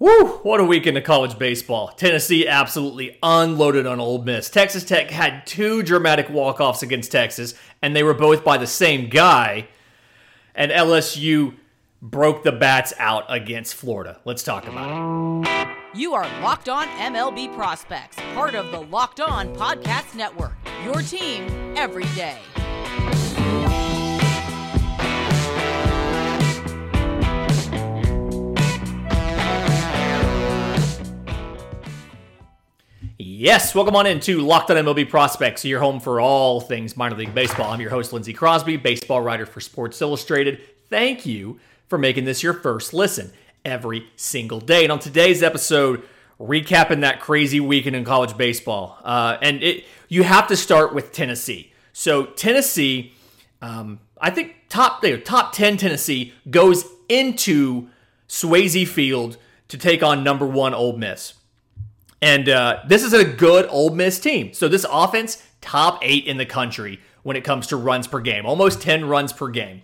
Woo! 0.00 0.26
What 0.42 0.60
a 0.60 0.64
weekend 0.64 0.98
of 0.98 1.04
college 1.04 1.38
baseball. 1.38 1.88
Tennessee 1.88 2.48
absolutely 2.48 3.16
unloaded 3.22 3.86
on 3.86 4.00
Ole 4.00 4.22
Miss. 4.22 4.50
Texas 4.50 4.82
Tech 4.84 5.10
had 5.10 5.46
two 5.46 5.82
dramatic 5.84 6.28
walk-offs 6.28 6.82
against 6.82 7.12
Texas, 7.12 7.54
and 7.80 7.94
they 7.94 8.02
were 8.02 8.14
both 8.14 8.42
by 8.42 8.58
the 8.58 8.66
same 8.66 9.08
guy. 9.08 9.68
And 10.54 10.72
LSU 10.72 11.54
broke 12.02 12.42
the 12.42 12.52
bats 12.52 12.92
out 12.98 13.24
against 13.28 13.74
Florida. 13.76 14.20
Let's 14.24 14.42
talk 14.42 14.66
about 14.66 15.46
it. 15.46 15.68
You 15.94 16.14
are 16.14 16.24
Locked 16.42 16.68
On 16.68 16.88
MLB 16.88 17.54
Prospects, 17.54 18.16
part 18.34 18.56
of 18.56 18.72
the 18.72 18.80
Locked 18.80 19.20
On 19.20 19.54
Podcast 19.54 20.16
Network. 20.16 20.56
Your 20.84 21.02
team 21.02 21.46
every 21.76 22.06
day. 22.16 22.38
Yes, 33.36 33.74
welcome 33.74 33.96
on 33.96 34.06
into 34.06 34.42
Locked 34.42 34.70
On 34.70 34.76
MLB 34.76 35.10
Prospects, 35.10 35.64
your 35.64 35.80
home 35.80 35.98
for 35.98 36.20
all 36.20 36.60
things 36.60 36.96
minor 36.96 37.16
league 37.16 37.34
baseball. 37.34 37.72
I'm 37.72 37.80
your 37.80 37.90
host, 37.90 38.12
Lindsey 38.12 38.32
Crosby, 38.32 38.76
baseball 38.76 39.22
writer 39.22 39.44
for 39.44 39.60
Sports 39.60 40.00
Illustrated. 40.00 40.60
Thank 40.88 41.26
you 41.26 41.58
for 41.88 41.98
making 41.98 42.26
this 42.26 42.44
your 42.44 42.54
first 42.54 42.94
listen 42.94 43.32
every 43.64 44.06
single 44.14 44.60
day. 44.60 44.84
And 44.84 44.92
on 44.92 45.00
today's 45.00 45.42
episode, 45.42 46.04
recapping 46.38 47.00
that 47.00 47.18
crazy 47.18 47.58
weekend 47.58 47.96
in 47.96 48.04
college 48.04 48.36
baseball. 48.36 49.00
Uh, 49.02 49.36
and 49.42 49.64
it, 49.64 49.84
you 50.08 50.22
have 50.22 50.46
to 50.46 50.56
start 50.56 50.94
with 50.94 51.10
Tennessee. 51.10 51.72
So 51.92 52.26
Tennessee, 52.26 53.14
um, 53.60 53.98
I 54.20 54.30
think 54.30 54.54
top 54.68 55.02
know, 55.02 55.16
top 55.16 55.52
ten 55.52 55.76
Tennessee 55.76 56.34
goes 56.48 56.84
into 57.08 57.88
Swayze 58.28 58.86
Field 58.86 59.38
to 59.66 59.76
take 59.76 60.04
on 60.04 60.22
number 60.22 60.46
one 60.46 60.72
Ole 60.72 60.96
Miss. 60.96 61.34
And 62.24 62.48
uh, 62.48 62.80
this 62.88 63.02
is 63.02 63.12
a 63.12 63.22
good 63.22 63.66
Ole 63.68 63.90
Miss 63.90 64.18
team. 64.18 64.54
So 64.54 64.66
this 64.66 64.86
offense, 64.90 65.46
top 65.60 65.98
eight 66.00 66.24
in 66.24 66.38
the 66.38 66.46
country 66.46 67.00
when 67.22 67.36
it 67.36 67.44
comes 67.44 67.66
to 67.66 67.76
runs 67.76 68.06
per 68.06 68.18
game, 68.18 68.46
almost 68.46 68.80
10 68.80 69.04
runs 69.04 69.30
per 69.30 69.50
game. 69.50 69.82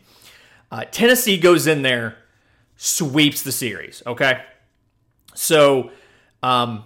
Uh, 0.72 0.84
Tennessee 0.90 1.36
goes 1.36 1.66
in 1.66 1.82
there, 1.82 2.16
sweeps 2.78 3.42
the 3.42 3.52
series. 3.52 4.02
Okay. 4.06 4.40
So 5.34 5.90
um, 6.42 6.84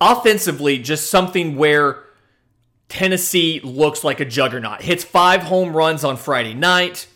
offensively, 0.00 0.78
just 0.78 1.10
something 1.10 1.56
where 1.56 2.04
Tennessee 2.88 3.60
looks 3.62 4.02
like 4.02 4.20
a 4.20 4.24
juggernaut. 4.24 4.80
Hits 4.80 5.04
five 5.04 5.42
home 5.42 5.76
runs 5.76 6.02
on 6.02 6.16
Friday 6.16 6.54
night, 6.54 7.08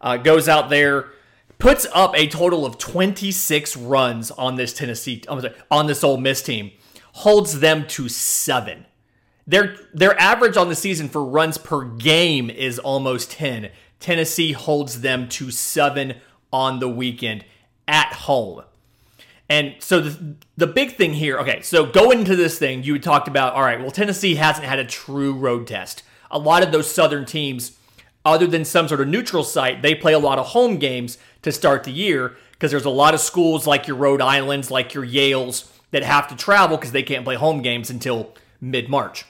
uh, 0.00 0.16
goes 0.16 0.48
out 0.48 0.70
there 0.70 1.11
puts 1.62 1.86
up 1.94 2.12
a 2.16 2.26
total 2.26 2.66
of 2.66 2.76
26 2.76 3.76
runs 3.76 4.32
on 4.32 4.56
this 4.56 4.72
Tennessee 4.72 5.22
on 5.28 5.86
this 5.86 6.02
Ole 6.02 6.16
Miss 6.16 6.42
team, 6.42 6.72
holds 7.12 7.60
them 7.60 7.86
to 7.86 8.08
seven. 8.08 8.84
Their 9.46 9.76
their 9.94 10.18
average 10.20 10.56
on 10.56 10.68
the 10.68 10.74
season 10.74 11.08
for 11.08 11.24
runs 11.24 11.58
per 11.58 11.84
game 11.84 12.50
is 12.50 12.80
almost 12.80 13.30
10. 13.30 13.70
Tennessee 14.00 14.50
holds 14.50 15.02
them 15.02 15.28
to 15.28 15.52
seven 15.52 16.16
on 16.52 16.80
the 16.80 16.88
weekend 16.88 17.44
at 17.86 18.12
home. 18.12 18.62
And 19.48 19.76
so 19.78 20.00
the, 20.00 20.34
the 20.56 20.66
big 20.66 20.96
thing 20.96 21.12
here, 21.12 21.38
okay, 21.38 21.62
so 21.62 21.86
going 21.86 22.20
into 22.20 22.34
this 22.34 22.58
thing, 22.58 22.82
you 22.82 22.98
talked 22.98 23.28
about, 23.28 23.54
all 23.54 23.62
right, 23.62 23.78
well, 23.78 23.92
Tennessee 23.92 24.34
hasn't 24.34 24.66
had 24.66 24.80
a 24.80 24.84
true 24.84 25.32
road 25.32 25.68
test. 25.68 26.02
A 26.28 26.40
lot 26.40 26.64
of 26.64 26.72
those 26.72 26.92
Southern 26.92 27.24
teams 27.24 27.78
other 28.24 28.46
than 28.46 28.64
some 28.64 28.88
sort 28.88 29.00
of 29.00 29.08
neutral 29.08 29.44
site, 29.44 29.82
they 29.82 29.94
play 29.94 30.12
a 30.12 30.18
lot 30.18 30.38
of 30.38 30.48
home 30.48 30.78
games 30.78 31.18
to 31.42 31.52
start 31.52 31.84
the 31.84 31.90
year 31.90 32.36
because 32.52 32.70
there's 32.70 32.84
a 32.84 32.90
lot 32.90 33.14
of 33.14 33.20
schools 33.20 33.66
like 33.66 33.86
your 33.86 33.96
Rhode 33.96 34.20
Islands, 34.20 34.70
like 34.70 34.94
your 34.94 35.04
Yales, 35.04 35.68
that 35.90 36.02
have 36.02 36.28
to 36.28 36.36
travel 36.36 36.76
because 36.76 36.92
they 36.92 37.02
can't 37.02 37.24
play 37.24 37.34
home 37.34 37.62
games 37.62 37.90
until 37.90 38.34
mid 38.60 38.88
March. 38.88 39.24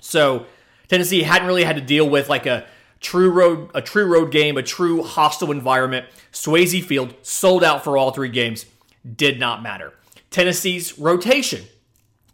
So 0.00 0.46
Tennessee 0.88 1.22
hadn't 1.22 1.46
really 1.46 1.64
had 1.64 1.76
to 1.76 1.82
deal 1.82 2.08
with 2.08 2.28
like 2.28 2.46
a 2.46 2.66
true 3.00 3.30
road, 3.30 3.70
a 3.74 3.82
true 3.82 4.06
road 4.06 4.32
game, 4.32 4.56
a 4.56 4.62
true 4.62 5.02
hostile 5.02 5.50
environment. 5.50 6.06
Swayze 6.32 6.84
Field 6.84 7.14
sold 7.22 7.62
out 7.62 7.84
for 7.84 7.96
all 7.96 8.10
three 8.10 8.28
games. 8.28 8.66
Did 9.14 9.38
not 9.38 9.62
matter. 9.62 9.92
Tennessee's 10.30 10.98
rotation. 10.98 11.64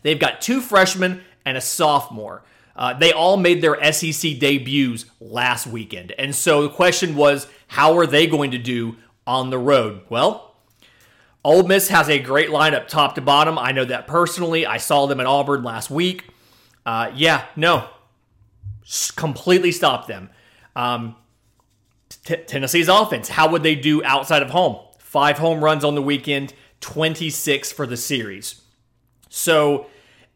They've 0.03 0.19
got 0.19 0.41
two 0.41 0.61
freshmen 0.61 1.23
and 1.45 1.57
a 1.57 1.61
sophomore. 1.61 2.43
Uh, 2.75 2.95
they 2.95 3.13
all 3.13 3.37
made 3.37 3.61
their 3.61 3.93
SEC 3.93 4.39
debuts 4.39 5.05
last 5.21 5.67
weekend. 5.67 6.13
And 6.13 6.35
so 6.35 6.63
the 6.63 6.71
question 6.71 7.15
was, 7.17 7.47
how 7.69 7.97
are 7.99 8.07
they 8.07 8.27
going 8.27 8.51
to 8.53 8.59
do 8.59 8.97
on 9.27 9.51
the 9.51 9.59
road? 9.59 10.03
Well, 10.09 10.55
Ole 11.45 11.65
Miss 11.65 11.89
has 11.89 12.09
a 12.09 12.19
great 12.19 12.49
lineup 12.49 12.89
top 12.89 13.15
to 13.17 13.21
bottom. 13.21 13.59
I 13.59 13.73
know 13.73 13.85
that 13.85 14.07
personally. 14.07 14.65
I 14.65 14.77
saw 14.77 15.07
them 15.07 15.21
at 15.21 15.27
Auburn 15.27 15.63
last 15.63 15.91
week. 15.91 16.29
Uh, 16.87 17.11
yeah, 17.15 17.47
no, 17.57 17.89
completely 19.17 19.73
stopped 19.73 20.09
them. 20.09 20.31
Um, 20.75 21.17
t- 22.25 22.37
Tennessee's 22.37 22.89
offense, 22.89 23.29
how 23.29 23.49
would 23.51 23.63
they 23.63 23.75
do 23.75 24.03
outside 24.05 24.43
of 24.43 24.51
home? 24.51 24.79
Five 24.99 25.39
home 25.39 25.63
runs 25.63 25.85
on 25.85 25.95
the 25.95 26.03
weekend, 26.03 26.55
26 26.81 27.71
for 27.73 27.87
the 27.87 27.97
series. 27.97 28.63
So 29.29 29.87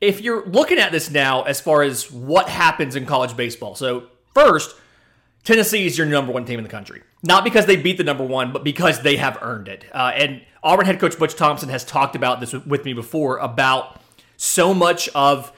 if 0.07 0.21
you're 0.21 0.47
looking 0.47 0.79
at 0.79 0.93
this 0.93 1.11
now 1.11 1.43
as 1.43 1.61
far 1.61 1.83
as 1.83 2.11
what 2.13 2.49
happens 2.49 2.95
in 2.95 3.07
college 3.07 3.37
baseball, 3.37 3.75
so 3.75 4.07
first, 4.35 4.77
Tennessee 5.43 5.85
is 5.85 5.99
your 5.99 6.07
number 6.07 6.33
one 6.33 6.45
team 6.45 6.59
in 6.59 6.63
the 6.63 6.71
country. 6.71 7.03
Not 7.25 7.43
because 7.43 7.67
they 7.67 7.77
beat 7.77 7.99
the 7.99 8.05
number 8.05 8.25
one, 8.25 8.53
but 8.53 8.63
because 8.63 9.01
they 9.03 9.17
have 9.17 9.39
earned 9.43 9.67
it. 9.67 9.85
Uh, 9.93 10.13
and 10.15 10.43
Auburn 10.63 10.87
head 10.87 11.01
coach 11.01 11.19
Butch 11.19 11.35
Thompson 11.35 11.69
has 11.71 11.85
talked 11.85 12.15
about 12.15 12.39
this 12.41 12.53
with 12.53 12.85
me 12.85 12.93
before 12.93 13.39
about 13.39 14.01
so 14.37 14.73
much 14.73 15.09
of 15.09 15.53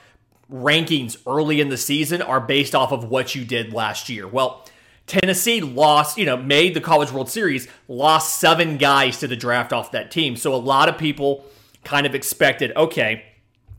rankings 0.51 1.19
early 1.27 1.61
in 1.61 1.69
the 1.69 1.77
season 1.77 2.23
are 2.23 2.41
based 2.41 2.75
off 2.75 2.91
of 2.91 3.05
what 3.05 3.35
you 3.35 3.45
did 3.45 3.75
last 3.75 4.09
year. 4.09 4.27
Well, 4.27 4.67
Tennessee 5.07 5.61
lost, 5.61 6.17
you 6.17 6.25
know, 6.25 6.39
made 6.39 6.73
the 6.73 6.81
College 6.81 7.13
World 7.13 7.29
Series, 7.29 7.69
lost 7.87 8.41
seven 8.41 8.79
guys 8.79 9.19
to 9.21 9.29
the 9.29 9.37
draft 9.37 9.75
off 9.75 9.93
that 9.93 10.11
team. 10.11 10.37
So 10.37 10.55
a 10.55 10.57
lot 10.57 10.89
of 10.89 10.97
people 10.97 11.45
kind 11.85 12.07
of 12.07 12.15
expected, 12.15 12.73
okay, 12.77 13.25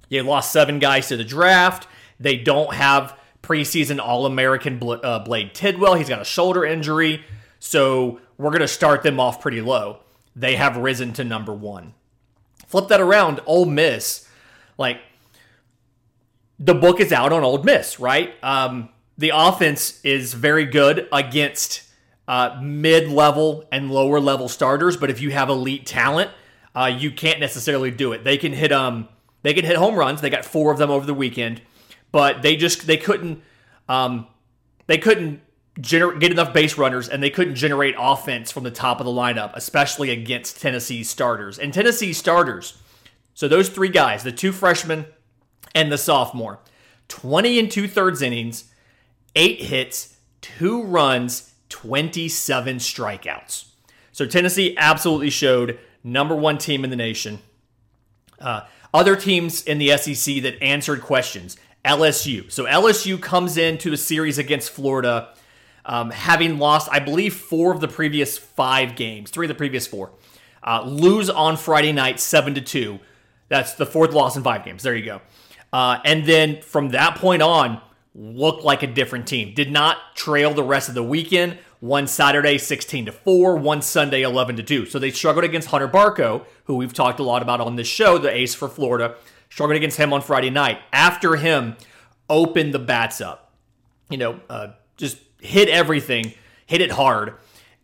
they 0.09 0.21
lost 0.21 0.51
seven 0.51 0.79
guys 0.79 1.07
to 1.09 1.17
the 1.17 1.23
draft. 1.23 1.87
They 2.19 2.35
don't 2.37 2.73
have 2.73 3.17
preseason 3.41 3.99
All 3.99 4.25
American 4.25 4.79
uh, 4.83 5.19
Blade 5.19 5.53
Tidwell. 5.53 5.95
He's 5.95 6.09
got 6.09 6.21
a 6.21 6.25
shoulder 6.25 6.65
injury. 6.65 7.23
So 7.59 8.19
we're 8.37 8.51
going 8.51 8.61
to 8.61 8.67
start 8.67 9.03
them 9.03 9.19
off 9.19 9.41
pretty 9.41 9.61
low. 9.61 9.99
They 10.35 10.55
have 10.55 10.77
risen 10.77 11.13
to 11.13 11.23
number 11.23 11.53
one. 11.53 11.93
Flip 12.67 12.87
that 12.89 13.01
around, 13.01 13.41
Ole 13.45 13.65
Miss. 13.65 14.27
Like, 14.77 15.01
the 16.59 16.75
book 16.75 16.99
is 16.99 17.11
out 17.11 17.33
on 17.33 17.43
Ole 17.43 17.63
Miss, 17.63 17.99
right? 17.99 18.33
Um, 18.43 18.89
the 19.17 19.31
offense 19.33 19.99
is 20.03 20.33
very 20.33 20.65
good 20.65 21.07
against 21.11 21.83
uh, 22.27 22.59
mid 22.61 23.09
level 23.09 23.67
and 23.71 23.91
lower 23.91 24.19
level 24.19 24.47
starters, 24.47 24.95
but 24.95 25.09
if 25.09 25.19
you 25.19 25.31
have 25.31 25.49
elite 25.49 25.85
talent, 25.85 26.29
uh, 26.75 26.85
you 26.85 27.11
can't 27.11 27.39
necessarily 27.39 27.91
do 27.91 28.13
it. 28.13 28.23
They 28.23 28.37
can 28.37 28.53
hit 28.53 28.71
um 28.71 29.09
they 29.41 29.53
could 29.53 29.65
hit 29.65 29.77
home 29.77 29.95
runs. 29.95 30.21
They 30.21 30.29
got 30.29 30.45
four 30.45 30.71
of 30.71 30.77
them 30.77 30.89
over 30.89 31.05
the 31.05 31.13
weekend, 31.13 31.61
but 32.11 32.41
they 32.41 32.55
just 32.55 32.87
they 32.87 32.97
couldn't 32.97 33.41
um, 33.87 34.27
they 34.87 34.97
couldn't 34.97 35.41
gener- 35.79 36.19
get 36.19 36.31
enough 36.31 36.53
base 36.53 36.77
runners, 36.77 37.09
and 37.09 37.23
they 37.23 37.29
couldn't 37.29 37.55
generate 37.55 37.95
offense 37.97 38.51
from 38.51 38.63
the 38.63 38.71
top 38.71 38.99
of 38.99 39.05
the 39.05 39.11
lineup, 39.11 39.51
especially 39.55 40.09
against 40.11 40.61
Tennessee's 40.61 41.09
starters. 41.09 41.57
And 41.57 41.73
Tennessee 41.73 42.13
starters, 42.13 42.77
so 43.33 43.47
those 43.47 43.69
three 43.69 43.89
guys, 43.89 44.23
the 44.23 44.31
two 44.31 44.51
freshmen 44.51 45.05
and 45.73 45.91
the 45.91 45.97
sophomore, 45.97 46.59
twenty 47.07 47.59
and 47.59 47.71
two 47.71 47.87
thirds 47.87 48.21
innings, 48.21 48.65
eight 49.35 49.61
hits, 49.61 50.17
two 50.41 50.83
runs, 50.83 51.53
twenty-seven 51.69 52.77
strikeouts. 52.77 53.65
So 54.11 54.25
Tennessee 54.25 54.75
absolutely 54.77 55.29
showed 55.29 55.79
number 56.03 56.35
one 56.35 56.57
team 56.57 56.83
in 56.83 56.89
the 56.89 56.95
nation. 56.95 57.39
Uh, 58.39 58.61
other 58.93 59.15
teams 59.15 59.63
in 59.63 59.77
the 59.77 59.95
SEC 59.97 60.41
that 60.43 60.61
answered 60.61 61.01
questions. 61.01 61.57
LSU. 61.85 62.51
So 62.51 62.65
LSU 62.65 63.21
comes 63.21 63.57
into 63.57 63.93
a 63.93 63.97
series 63.97 64.37
against 64.37 64.69
Florida, 64.71 65.33
um, 65.85 66.11
having 66.11 66.59
lost, 66.59 66.89
I 66.91 66.99
believe, 66.99 67.33
four 67.33 67.73
of 67.73 67.79
the 67.79 67.87
previous 67.87 68.37
five 68.37 68.95
games, 68.95 69.31
three 69.31 69.45
of 69.45 69.49
the 69.49 69.55
previous 69.55 69.87
four. 69.87 70.11
Uh, 70.61 70.83
lose 70.85 71.29
on 71.29 71.55
Friday 71.55 71.93
night, 71.93 72.19
seven 72.19 72.53
to 72.55 72.61
two. 72.61 72.99
That's 73.47 73.73
the 73.73 73.85
fourth 73.85 74.13
loss 74.13 74.35
in 74.35 74.43
five 74.43 74.65
games. 74.65 74.83
There 74.83 74.95
you 74.95 75.05
go. 75.05 75.21
Uh, 75.71 75.99
and 76.03 76.25
then 76.25 76.61
from 76.61 76.89
that 76.89 77.15
point 77.15 77.41
on, 77.41 77.81
looked 78.13 78.63
like 78.63 78.83
a 78.83 78.87
different 78.87 79.27
team. 79.27 79.53
Did 79.53 79.71
not 79.71 79.97
trail 80.15 80.53
the 80.53 80.63
rest 80.63 80.89
of 80.89 80.95
the 80.95 81.03
weekend. 81.03 81.57
One 81.79 82.07
Saturday 82.07 82.57
16 82.57 83.05
to 83.05 83.11
4, 83.11 83.55
one 83.55 83.81
Sunday 83.81 84.21
11 84.21 84.57
to 84.57 84.63
2. 84.63 84.85
So 84.85 84.99
they 84.99 85.11
struggled 85.11 85.45
against 85.45 85.69
Hunter 85.69 85.87
Barco, 85.87 86.45
who 86.65 86.75
we've 86.75 86.93
talked 86.93 87.19
a 87.19 87.23
lot 87.23 87.41
about 87.41 87.61
on 87.61 87.75
this 87.77 87.87
show, 87.87 88.17
the 88.17 88.29
ace 88.29 88.53
for 88.53 88.67
Florida. 88.67 89.15
Struggled 89.49 89.77
against 89.77 89.97
him 89.97 90.11
on 90.11 90.21
Friday 90.21 90.49
night. 90.49 90.79
After 90.91 91.37
him, 91.37 91.77
opened 92.29 92.73
the 92.73 92.79
bats 92.79 93.21
up. 93.21 93.53
You 94.09 94.17
know, 94.17 94.39
uh, 94.49 94.69
just 94.97 95.17
hit 95.39 95.69
everything, 95.69 96.33
hit 96.65 96.81
it 96.81 96.91
hard. 96.91 97.35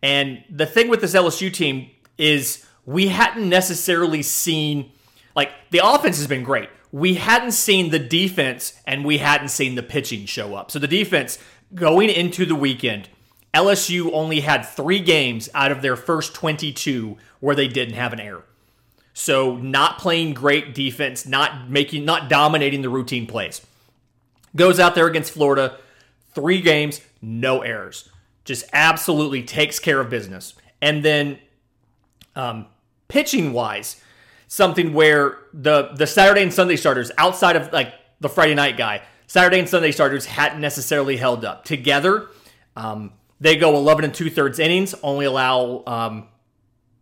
And 0.02 0.44
the 0.50 0.66
thing 0.66 0.88
with 0.88 1.00
this 1.00 1.14
LSU 1.14 1.52
team 1.52 1.90
is 2.18 2.64
we 2.84 3.08
hadn't 3.08 3.48
necessarily 3.48 4.22
seen 4.22 4.92
like 5.34 5.50
the 5.70 5.80
offense 5.84 6.16
has 6.18 6.26
been 6.26 6.42
great. 6.42 6.68
We 6.92 7.14
hadn't 7.14 7.52
seen 7.52 7.90
the 7.90 7.98
defense 7.98 8.80
and 8.86 9.04
we 9.04 9.18
hadn't 9.18 9.48
seen 9.48 9.74
the 9.74 9.82
pitching 9.82 10.24
show 10.26 10.54
up. 10.54 10.70
So 10.70 10.78
the 10.78 10.88
defense 10.88 11.38
going 11.74 12.08
into 12.08 12.46
the 12.46 12.54
weekend, 12.54 13.10
LSU 13.56 14.10
only 14.12 14.40
had 14.40 14.66
3 14.66 15.00
games 15.00 15.48
out 15.54 15.72
of 15.72 15.80
their 15.80 15.96
first 15.96 16.34
22 16.34 17.16
where 17.40 17.56
they 17.56 17.68
didn't 17.68 17.94
have 17.94 18.12
an 18.12 18.20
error. 18.20 18.44
So 19.14 19.56
not 19.56 19.98
playing 19.98 20.34
great 20.34 20.74
defense, 20.74 21.26
not 21.26 21.70
making 21.70 22.04
not 22.04 22.28
dominating 22.28 22.82
the 22.82 22.90
routine 22.90 23.26
plays. 23.26 23.62
Goes 24.54 24.78
out 24.78 24.94
there 24.94 25.06
against 25.06 25.32
Florida, 25.32 25.78
3 26.34 26.60
games, 26.60 27.00
no 27.22 27.62
errors. 27.62 28.10
Just 28.44 28.66
absolutely 28.74 29.42
takes 29.42 29.78
care 29.78 30.00
of 30.00 30.10
business. 30.10 30.54
And 30.82 31.02
then 31.02 31.38
um, 32.34 32.66
pitching 33.08 33.54
wise, 33.54 34.02
something 34.48 34.92
where 34.92 35.38
the 35.52 35.92
the 35.94 36.06
Saturday 36.06 36.42
and 36.42 36.52
Sunday 36.52 36.76
starters 36.76 37.10
outside 37.16 37.56
of 37.56 37.72
like 37.72 37.94
the 38.20 38.28
Friday 38.28 38.54
night 38.54 38.76
guy, 38.76 39.02
Saturday 39.26 39.58
and 39.58 39.68
Sunday 39.68 39.92
starters 39.92 40.26
hadn't 40.26 40.60
necessarily 40.60 41.16
held 41.16 41.44
up 41.44 41.64
together. 41.64 42.28
Um, 42.76 43.12
they 43.40 43.56
go 43.56 43.76
11 43.76 44.04
and 44.04 44.14
two 44.14 44.30
thirds 44.30 44.58
innings, 44.58 44.94
only 45.02 45.26
allow 45.26 45.82
um, 45.86 46.28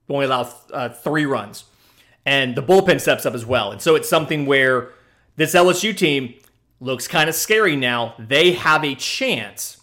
only 0.08 0.26
allow 0.26 0.52
uh, 0.72 0.88
three 0.88 1.26
runs, 1.26 1.64
and 2.26 2.54
the 2.54 2.62
bullpen 2.62 3.00
steps 3.00 3.24
up 3.24 3.34
as 3.34 3.46
well. 3.46 3.72
And 3.72 3.80
so 3.80 3.94
it's 3.94 4.08
something 4.08 4.46
where 4.46 4.90
this 5.36 5.54
LSU 5.54 5.96
team 5.96 6.34
looks 6.80 7.08
kind 7.08 7.28
of 7.28 7.34
scary 7.34 7.76
now. 7.76 8.14
They 8.18 8.52
have 8.52 8.84
a 8.84 8.94
chance. 8.94 9.80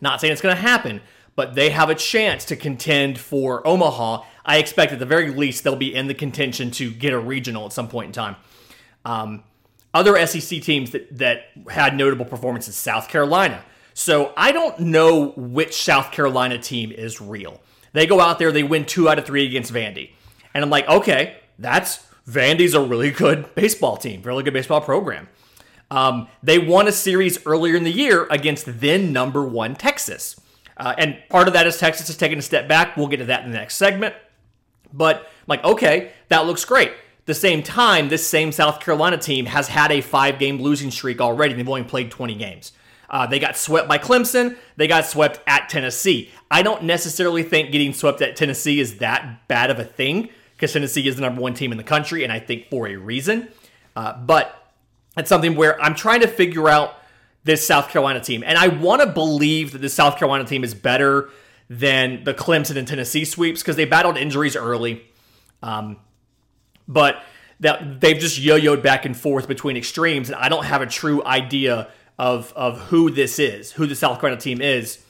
Not 0.00 0.20
saying 0.20 0.32
it's 0.32 0.42
going 0.42 0.56
to 0.56 0.60
happen, 0.60 1.00
but 1.36 1.54
they 1.54 1.70
have 1.70 1.88
a 1.88 1.94
chance 1.94 2.44
to 2.46 2.56
contend 2.56 3.18
for 3.18 3.66
Omaha 3.66 4.24
I 4.46 4.58
expect 4.58 4.92
at 4.92 5.00
the 5.00 5.06
very 5.06 5.30
least 5.30 5.64
they'll 5.64 5.76
be 5.76 5.92
in 5.92 6.06
the 6.06 6.14
contention 6.14 6.70
to 6.72 6.90
get 6.90 7.12
a 7.12 7.18
regional 7.18 7.66
at 7.66 7.72
some 7.72 7.88
point 7.88 8.06
in 8.06 8.12
time. 8.12 8.36
Um, 9.04 9.42
other 9.92 10.24
SEC 10.26 10.62
teams 10.62 10.92
that, 10.92 11.18
that 11.18 11.46
had 11.68 11.96
notable 11.96 12.24
performances, 12.24 12.76
South 12.76 13.08
Carolina. 13.08 13.64
So 13.98 14.34
I 14.36 14.52
don't 14.52 14.78
know 14.78 15.28
which 15.38 15.82
South 15.82 16.12
Carolina 16.12 16.58
team 16.58 16.92
is 16.92 17.18
real. 17.18 17.62
They 17.94 18.06
go 18.06 18.20
out 18.20 18.38
there, 18.38 18.52
they 18.52 18.62
win 18.62 18.84
two 18.84 19.08
out 19.08 19.18
of 19.18 19.24
three 19.24 19.46
against 19.46 19.72
Vandy. 19.72 20.10
And 20.52 20.62
I'm 20.62 20.68
like, 20.68 20.86
okay, 20.86 21.38
that's 21.58 22.06
Vandy's 22.28 22.74
a 22.74 22.80
really 22.82 23.10
good 23.10 23.54
baseball 23.54 23.96
team, 23.96 24.20
really 24.20 24.42
good 24.42 24.52
baseball 24.52 24.82
program. 24.82 25.30
Um, 25.90 26.28
they 26.42 26.58
won 26.58 26.86
a 26.86 26.92
series 26.92 27.44
earlier 27.46 27.74
in 27.74 27.84
the 27.84 27.90
year 27.90 28.26
against 28.30 28.80
then 28.80 29.14
number 29.14 29.42
one 29.42 29.74
Texas. 29.74 30.38
Uh, 30.76 30.94
and 30.98 31.16
part 31.30 31.48
of 31.48 31.54
that 31.54 31.66
is 31.66 31.78
Texas 31.78 32.08
has 32.08 32.18
taken 32.18 32.38
a 32.38 32.42
step 32.42 32.68
back. 32.68 32.98
We'll 32.98 33.08
get 33.08 33.16
to 33.16 33.24
that 33.24 33.44
in 33.46 33.50
the 33.50 33.56
next 33.56 33.76
segment. 33.76 34.14
But 34.92 35.26
like, 35.46 35.64
okay, 35.64 36.12
that 36.28 36.44
looks 36.44 36.66
great. 36.66 36.92
the 37.24 37.32
same 37.32 37.62
time, 37.62 38.10
this 38.10 38.28
same 38.28 38.52
South 38.52 38.78
Carolina 38.78 39.16
team 39.16 39.46
has 39.46 39.68
had 39.68 39.90
a 39.90 40.02
five 40.02 40.38
game 40.38 40.60
losing 40.60 40.90
streak 40.90 41.22
already. 41.22 41.54
They've 41.54 41.66
only 41.66 41.84
played 41.84 42.10
20 42.10 42.34
games. 42.34 42.72
Uh, 43.08 43.26
they 43.26 43.38
got 43.38 43.56
swept 43.56 43.88
by 43.88 43.98
Clemson. 43.98 44.56
They 44.76 44.86
got 44.86 45.06
swept 45.06 45.40
at 45.46 45.68
Tennessee. 45.68 46.30
I 46.50 46.62
don't 46.62 46.84
necessarily 46.84 47.42
think 47.42 47.70
getting 47.70 47.92
swept 47.92 48.20
at 48.22 48.36
Tennessee 48.36 48.80
is 48.80 48.98
that 48.98 49.46
bad 49.48 49.70
of 49.70 49.78
a 49.78 49.84
thing 49.84 50.30
because 50.54 50.72
Tennessee 50.72 51.06
is 51.06 51.16
the 51.16 51.22
number 51.22 51.40
one 51.40 51.54
team 51.54 51.70
in 51.70 51.78
the 51.78 51.84
country, 51.84 52.24
and 52.24 52.32
I 52.32 52.40
think 52.40 52.68
for 52.70 52.88
a 52.88 52.96
reason. 52.96 53.48
Uh, 53.94 54.16
but 54.16 54.72
it's 55.16 55.28
something 55.28 55.54
where 55.54 55.80
I'm 55.80 55.94
trying 55.94 56.20
to 56.20 56.28
figure 56.28 56.68
out 56.68 56.96
this 57.44 57.66
South 57.66 57.88
Carolina 57.90 58.20
team. 58.20 58.42
And 58.44 58.58
I 58.58 58.68
want 58.68 59.02
to 59.02 59.06
believe 59.06 59.72
that 59.72 59.78
the 59.78 59.88
South 59.88 60.18
Carolina 60.18 60.44
team 60.44 60.64
is 60.64 60.74
better 60.74 61.30
than 61.70 62.24
the 62.24 62.34
Clemson 62.34 62.76
and 62.76 62.86
Tennessee 62.86 63.24
sweeps 63.24 63.62
because 63.62 63.76
they 63.76 63.84
battled 63.84 64.16
injuries 64.16 64.56
early. 64.56 65.04
Um, 65.62 65.98
but 66.88 67.22
that 67.60 68.00
they've 68.00 68.18
just 68.18 68.38
yo-yoed 68.38 68.82
back 68.82 69.04
and 69.04 69.16
forth 69.16 69.48
between 69.48 69.76
extremes, 69.76 70.28
and 70.28 70.36
I 70.36 70.48
don't 70.48 70.64
have 70.64 70.82
a 70.82 70.86
true 70.86 71.24
idea 71.24 71.88
of 72.18 72.52
of 72.54 72.78
who 72.88 73.10
this 73.10 73.38
is, 73.38 73.72
who 73.72 73.86
the 73.86 73.94
South 73.94 74.20
Carolina 74.20 74.40
team 74.40 74.60
is. 74.60 75.04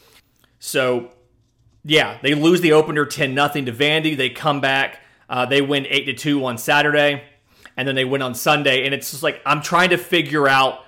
So, 0.58 1.11
yeah, 1.85 2.19
they 2.23 2.35
lose 2.35 2.61
the 2.61 2.73
opener 2.73 3.05
ten 3.06 3.35
nothing 3.35 3.67
to 3.67 3.73
Vandy. 3.73 4.17
They 4.17 4.31
come 4.31 4.61
back, 4.61 5.00
uh, 5.29 5.47
they 5.47 5.62
win 5.62 5.87
eight 5.88 6.05
to 6.06 6.14
two 6.14 6.44
on 6.44 6.58
Saturday, 6.58 7.23
and 7.76 7.87
then 7.87 7.94
they 7.94 8.05
win 8.05 8.23
on 8.23 8.35
Sunday. 8.35 8.85
And 8.85 8.94
it's 8.94 9.11
just 9.11 9.23
like 9.23 9.41
I'm 9.47 9.62
trying 9.62 9.91
to 9.91 9.99
figure 9.99 10.49
out 10.49 10.85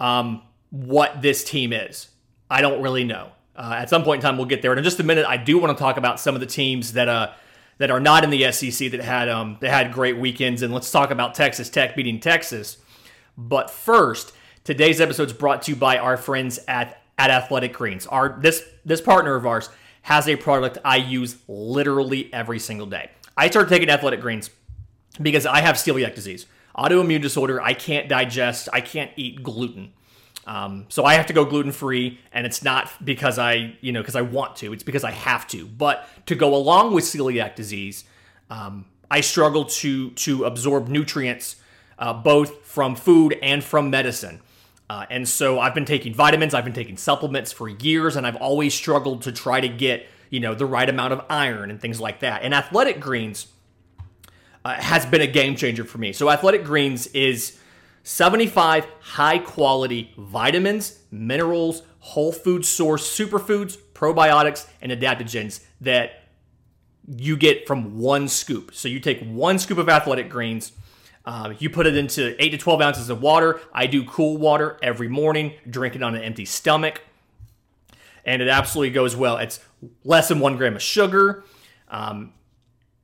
um, 0.00 0.42
what 0.70 1.22
this 1.22 1.44
team 1.44 1.72
is. 1.72 2.08
I 2.50 2.60
don't 2.60 2.82
really 2.82 3.04
know. 3.04 3.32
Uh, 3.54 3.74
at 3.78 3.90
some 3.90 4.02
point 4.02 4.20
in 4.20 4.22
time, 4.22 4.36
we'll 4.36 4.46
get 4.46 4.62
there. 4.62 4.72
And 4.72 4.78
in 4.78 4.84
just 4.84 5.00
a 5.00 5.04
minute, 5.04 5.26
I 5.26 5.36
do 5.36 5.58
want 5.58 5.76
to 5.76 5.80
talk 5.80 5.96
about 5.96 6.18
some 6.18 6.34
of 6.34 6.40
the 6.40 6.46
teams 6.46 6.94
that 6.94 7.08
uh, 7.08 7.32
that 7.78 7.90
are 7.90 8.00
not 8.00 8.24
in 8.24 8.30
the 8.30 8.50
SEC 8.52 8.90
that 8.90 9.00
had 9.00 9.28
um, 9.28 9.58
that 9.60 9.70
had 9.70 9.92
great 9.92 10.16
weekends. 10.16 10.62
And 10.62 10.72
let's 10.72 10.90
talk 10.90 11.10
about 11.10 11.34
Texas 11.34 11.68
Tech 11.68 11.94
beating 11.94 12.20
Texas. 12.20 12.78
But 13.36 13.70
first, 13.70 14.32
today's 14.64 15.00
episode 15.00 15.28
is 15.28 15.32
brought 15.32 15.62
to 15.62 15.72
you 15.72 15.76
by 15.76 15.98
our 15.98 16.16
friends 16.16 16.58
at 16.68 17.02
at 17.18 17.30
Athletic 17.30 17.72
Greens. 17.72 18.06
Our 18.06 18.38
this 18.40 18.62
this 18.84 19.00
partner 19.00 19.34
of 19.34 19.46
ours 19.46 19.68
has 20.02 20.28
a 20.28 20.36
product 20.36 20.78
I 20.84 20.96
use 20.96 21.36
literally 21.48 22.32
every 22.32 22.58
single 22.58 22.86
day. 22.86 23.10
I 23.36 23.48
started 23.48 23.68
taking 23.68 23.88
Athletic 23.88 24.20
Greens 24.20 24.50
because 25.20 25.46
I 25.46 25.60
have 25.60 25.76
celiac 25.76 26.14
disease, 26.14 26.46
autoimmune 26.76 27.22
disorder. 27.22 27.60
I 27.60 27.74
can't 27.74 28.08
digest. 28.08 28.68
I 28.72 28.80
can't 28.80 29.10
eat 29.16 29.42
gluten. 29.42 29.92
Um, 30.44 30.86
so 30.88 31.04
I 31.04 31.14
have 31.14 31.26
to 31.26 31.32
go 31.32 31.44
gluten 31.44 31.70
free, 31.70 32.18
and 32.32 32.44
it's 32.44 32.64
not 32.64 32.90
because 33.04 33.38
I, 33.38 33.76
you 33.80 33.92
know, 33.92 34.00
because 34.00 34.16
I 34.16 34.22
want 34.22 34.56
to. 34.56 34.72
It's 34.72 34.82
because 34.82 35.04
I 35.04 35.12
have 35.12 35.46
to. 35.48 35.66
But 35.66 36.08
to 36.26 36.34
go 36.34 36.54
along 36.56 36.94
with 36.94 37.04
celiac 37.04 37.54
disease, 37.54 38.04
um, 38.50 38.86
I 39.08 39.20
struggle 39.20 39.66
to 39.66 40.10
to 40.10 40.44
absorb 40.44 40.88
nutrients 40.88 41.56
uh, 41.98 42.12
both 42.12 42.66
from 42.66 42.96
food 42.96 43.38
and 43.40 43.62
from 43.62 43.88
medicine. 43.88 44.40
Uh, 44.90 45.06
and 45.08 45.28
so 45.28 45.58
I've 45.58 45.74
been 45.74 45.84
taking 45.84 46.12
vitamins, 46.12 46.54
I've 46.54 46.64
been 46.64 46.72
taking 46.74 46.96
supplements 46.96 47.52
for 47.52 47.68
years, 47.68 48.16
and 48.16 48.26
I've 48.26 48.36
always 48.36 48.74
struggled 48.74 49.22
to 49.22 49.32
try 49.32 49.60
to 49.60 49.68
get 49.68 50.06
you 50.30 50.40
know 50.40 50.54
the 50.54 50.66
right 50.66 50.88
amount 50.88 51.12
of 51.12 51.24
iron 51.28 51.70
and 51.70 51.80
things 51.80 52.00
like 52.00 52.20
that. 52.20 52.42
And 52.42 52.54
Athletic 52.54 53.00
Greens 53.00 53.46
uh, 54.64 54.74
has 54.74 55.06
been 55.06 55.20
a 55.20 55.26
game 55.26 55.56
changer 55.56 55.84
for 55.84 55.98
me. 55.98 56.12
So 56.12 56.30
Athletic 56.30 56.64
Greens 56.64 57.06
is 57.08 57.58
75 58.04 58.86
high 59.00 59.38
quality 59.38 60.12
vitamins, 60.16 60.98
minerals, 61.10 61.82
whole 62.00 62.32
food 62.32 62.64
source 62.64 63.08
superfoods, 63.08 63.76
probiotics, 63.94 64.66
and 64.80 64.90
adaptogens 64.90 65.64
that 65.80 66.22
you 67.06 67.36
get 67.36 67.66
from 67.66 67.98
one 67.98 68.28
scoop. 68.28 68.74
So 68.74 68.88
you 68.88 69.00
take 69.00 69.22
one 69.22 69.58
scoop 69.58 69.78
of 69.78 69.88
athletic 69.88 70.28
greens, 70.28 70.72
uh, 71.24 71.54
you 71.58 71.70
put 71.70 71.86
it 71.86 71.96
into 71.96 72.34
8 72.42 72.50
to 72.50 72.58
12 72.58 72.80
ounces 72.80 73.10
of 73.10 73.22
water. 73.22 73.60
I 73.72 73.86
do 73.86 74.04
cool 74.04 74.36
water 74.36 74.78
every 74.82 75.08
morning, 75.08 75.54
drink 75.68 75.94
it 75.94 76.02
on 76.02 76.14
an 76.14 76.22
empty 76.22 76.44
stomach, 76.44 77.02
and 78.24 78.42
it 78.42 78.48
absolutely 78.48 78.90
goes 78.90 79.14
well. 79.14 79.38
It's 79.38 79.60
less 80.04 80.28
than 80.28 80.40
one 80.40 80.56
gram 80.56 80.74
of 80.74 80.82
sugar. 80.82 81.44
Um, 81.88 82.32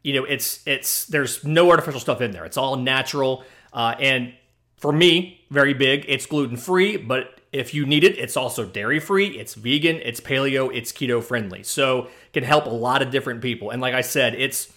you 0.02 0.14
know, 0.14 0.24
it's 0.24 0.66
it's 0.66 1.04
there's 1.06 1.44
no 1.44 1.70
artificial 1.70 2.00
stuff 2.00 2.20
in 2.20 2.30
there. 2.30 2.44
It's 2.44 2.56
all 2.56 2.76
natural, 2.76 3.44
uh, 3.72 3.94
and 4.00 4.32
for 4.76 4.92
me, 4.92 5.44
very 5.50 5.74
big. 5.74 6.04
It's 6.08 6.26
gluten 6.26 6.56
free, 6.56 6.96
but 6.96 7.38
if 7.52 7.72
you 7.72 7.86
need 7.86 8.04
it, 8.04 8.18
it's 8.18 8.36
also 8.36 8.64
dairy 8.64 9.00
free, 9.00 9.28
it's 9.28 9.54
vegan, 9.54 9.96
it's 9.96 10.20
paleo, 10.20 10.74
it's 10.74 10.92
keto 10.92 11.22
friendly. 11.22 11.62
So 11.62 12.08
can 12.32 12.44
help 12.44 12.66
a 12.66 12.70
lot 12.70 13.02
of 13.02 13.10
different 13.10 13.40
people. 13.40 13.70
And 13.70 13.80
like 13.80 13.94
I 13.94 14.02
said, 14.02 14.34
it's 14.34 14.72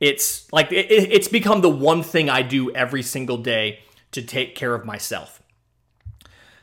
it's 0.00 0.50
like 0.52 0.70
it, 0.72 0.90
it's 0.90 1.28
become 1.28 1.60
the 1.60 1.68
one 1.68 2.02
thing 2.02 2.30
I 2.30 2.42
do 2.42 2.70
every 2.72 3.02
single 3.02 3.36
day 3.36 3.80
to 4.12 4.22
take 4.22 4.54
care 4.54 4.74
of 4.74 4.84
myself. 4.84 5.42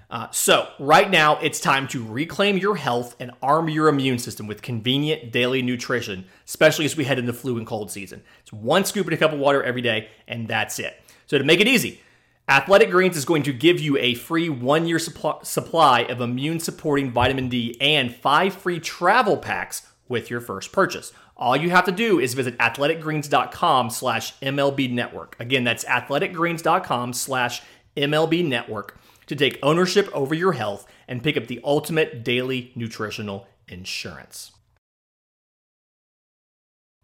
Uh, 0.09 0.29
so, 0.29 0.69
right 0.79 1.09
now, 1.09 1.37
it's 1.39 1.59
time 1.59 1.87
to 1.87 2.03
reclaim 2.03 2.57
your 2.57 2.75
health 2.75 3.15
and 3.19 3.31
arm 3.41 3.67
your 3.67 3.87
immune 3.87 4.19
system 4.19 4.45
with 4.45 4.61
convenient 4.61 5.31
daily 5.31 5.61
nutrition, 5.63 6.25
especially 6.45 6.85
as 6.85 6.95
we 6.95 7.03
head 7.03 7.17
into 7.17 7.33
flu 7.33 7.57
and 7.57 7.65
cold 7.65 7.89
season. 7.89 8.23
It's 8.41 8.53
one 8.53 8.85
scoop 8.85 9.07
in 9.07 9.13
a 9.13 9.17
cup 9.17 9.33
of 9.33 9.39
water 9.39 9.63
every 9.63 9.81
day, 9.81 10.09
and 10.27 10.47
that's 10.47 10.77
it. 10.77 11.01
So, 11.25 11.37
to 11.39 11.43
make 11.43 11.59
it 11.59 11.67
easy, 11.67 12.01
Athletic 12.47 12.91
Greens 12.91 13.17
is 13.17 13.25
going 13.25 13.41
to 13.43 13.53
give 13.53 13.79
you 13.79 13.97
a 13.97 14.13
free 14.13 14.47
one 14.47 14.87
year 14.87 14.99
supply 14.99 16.01
of 16.01 16.21
immune 16.21 16.59
supporting 16.59 17.11
vitamin 17.11 17.49
D 17.49 17.75
and 17.81 18.15
five 18.15 18.53
free 18.53 18.79
travel 18.79 19.37
packs 19.37 19.87
with 20.07 20.29
your 20.29 20.39
first 20.39 20.71
purchase. 20.71 21.11
All 21.37 21.57
you 21.57 21.69
have 21.69 21.85
to 21.85 21.91
do 21.91 22.19
is 22.19 22.33
visit 22.33 22.57
athleticgreens.com 22.59 23.89
slash 23.89 24.39
MLB 24.39 24.91
network. 24.91 25.35
Again, 25.39 25.63
that's 25.63 25.83
athleticgreens.com 25.83 27.13
slash 27.13 27.61
MLB 27.97 28.47
network 28.47 28.97
to 29.27 29.35
take 29.35 29.59
ownership 29.61 30.09
over 30.13 30.33
your 30.33 30.53
health 30.53 30.87
and 31.07 31.23
pick 31.23 31.35
up 31.35 31.47
the 31.47 31.59
ultimate 31.63 32.23
daily 32.23 32.71
nutritional 32.75 33.47
insurance. 33.67 34.51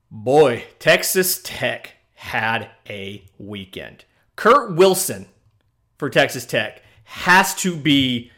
Boy, 0.10 0.66
Texas 0.80 1.42
Tech 1.42 1.96
had 2.16 2.70
a 2.90 3.24
weekend. 3.38 4.06
Kurt 4.36 4.76
Wilson 4.76 5.28
for 5.98 6.10
Texas 6.10 6.46
Tech 6.46 6.82
has 7.04 7.56
to 7.56 7.76
be 7.76 8.32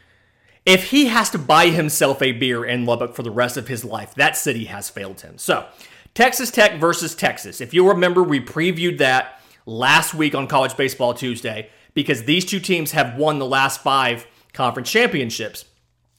if 0.66 0.90
he 0.90 1.06
has 1.06 1.30
to 1.30 1.38
buy 1.38 1.68
himself 1.68 2.22
a 2.22 2.32
beer 2.32 2.64
in 2.64 2.86
Lubbock 2.86 3.14
for 3.14 3.22
the 3.22 3.30
rest 3.30 3.56
of 3.56 3.68
his 3.68 3.84
life, 3.84 4.14
that 4.14 4.36
city 4.36 4.64
has 4.64 4.88
failed 4.88 5.20
him. 5.20 5.38
So, 5.38 5.66
Texas 6.14 6.50
Tech 6.50 6.80
versus 6.80 7.14
Texas. 7.14 7.60
If 7.60 7.74
you 7.74 7.88
remember, 7.88 8.22
we 8.22 8.40
previewed 8.40 8.98
that 8.98 9.40
last 9.66 10.14
week 10.14 10.34
on 10.34 10.46
College 10.46 10.76
Baseball 10.76 11.12
Tuesday 11.12 11.70
because 11.92 12.24
these 12.24 12.44
two 12.44 12.60
teams 12.60 12.92
have 12.92 13.16
won 13.16 13.38
the 13.38 13.46
last 13.46 13.82
five 13.82 14.26
conference 14.52 14.90
championships. 14.90 15.64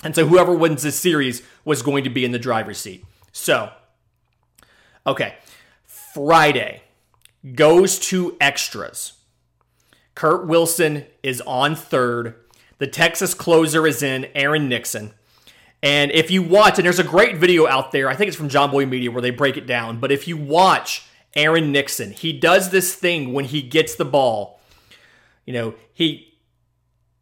And 0.04 0.14
so 0.14 0.28
whoever 0.28 0.54
wins 0.54 0.84
this 0.84 1.00
series 1.00 1.42
was 1.64 1.82
going 1.82 2.04
to 2.04 2.10
be 2.10 2.26
in 2.26 2.32
the 2.32 2.40
driver's 2.40 2.78
seat. 2.78 3.06
So, 3.32 3.72
okay, 5.08 5.36
Friday 5.86 6.84
goes 7.54 7.98
to 8.00 8.36
extras. 8.40 9.14
Kurt 10.14 10.48
Wilson 10.48 11.06
is 11.24 11.42
on 11.42 11.76
third. 11.76 12.36
The 12.78 12.88
Texas 12.88 13.34
closer 13.34 13.88
is 13.88 14.04
in, 14.04 14.26
Aaron 14.36 14.68
Nixon. 14.68 15.14
And 15.82 16.12
if 16.12 16.32
you 16.32 16.42
watch, 16.42 16.78
and 16.78 16.86
there's 16.86 17.00
a 17.00 17.04
great 17.04 17.38
video 17.38 17.68
out 17.68 17.92
there, 17.92 18.10
I 18.10 18.16
think 18.16 18.28
it's 18.28 18.38
from 18.38 18.50
Jomboy 18.50 18.90
Media 18.90 19.12
where 19.12 19.22
they 19.22 19.30
break 19.30 19.56
it 19.56 19.68
down. 19.68 20.00
But 20.00 20.12
if 20.12 20.28
you 20.28 20.36
watch 20.36 21.08
Aaron 21.36 21.72
Nixon, 21.72 22.12
he 22.12 22.34
does 22.34 22.72
this 22.72 22.96
thing 22.96 23.34
when 23.34 23.46
he 23.46 23.62
gets 23.62 23.96
the 23.96 24.06
ball. 24.06 24.60
You 25.46 25.54
know, 25.54 25.76
he 25.94 26.40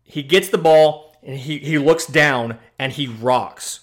he 0.04 0.24
gets 0.24 0.50
the 0.50 0.58
ball 0.58 1.16
and 1.24 1.38
he, 1.38 1.58
he 1.60 1.78
looks 1.78 2.06
down 2.06 2.60
and 2.80 2.92
he 2.92 3.08
rocks. 3.08 3.82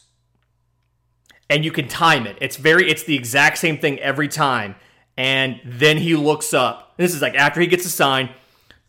And 1.48 1.64
you 1.64 1.72
can 1.72 1.88
time 1.88 2.26
it. 2.26 2.38
It's 2.40 2.56
very 2.56 2.88
it's 2.90 3.02
the 3.02 3.16
exact 3.16 3.58
same 3.58 3.78
thing 3.78 3.98
every 3.98 4.28
time. 4.28 4.76
And 5.16 5.60
then 5.64 5.98
he 5.98 6.14
looks 6.14 6.54
up. 6.54 6.96
This 6.96 7.14
is 7.14 7.20
like 7.20 7.34
after 7.34 7.60
he 7.60 7.66
gets 7.66 7.84
a 7.84 7.90
sign, 7.90 8.30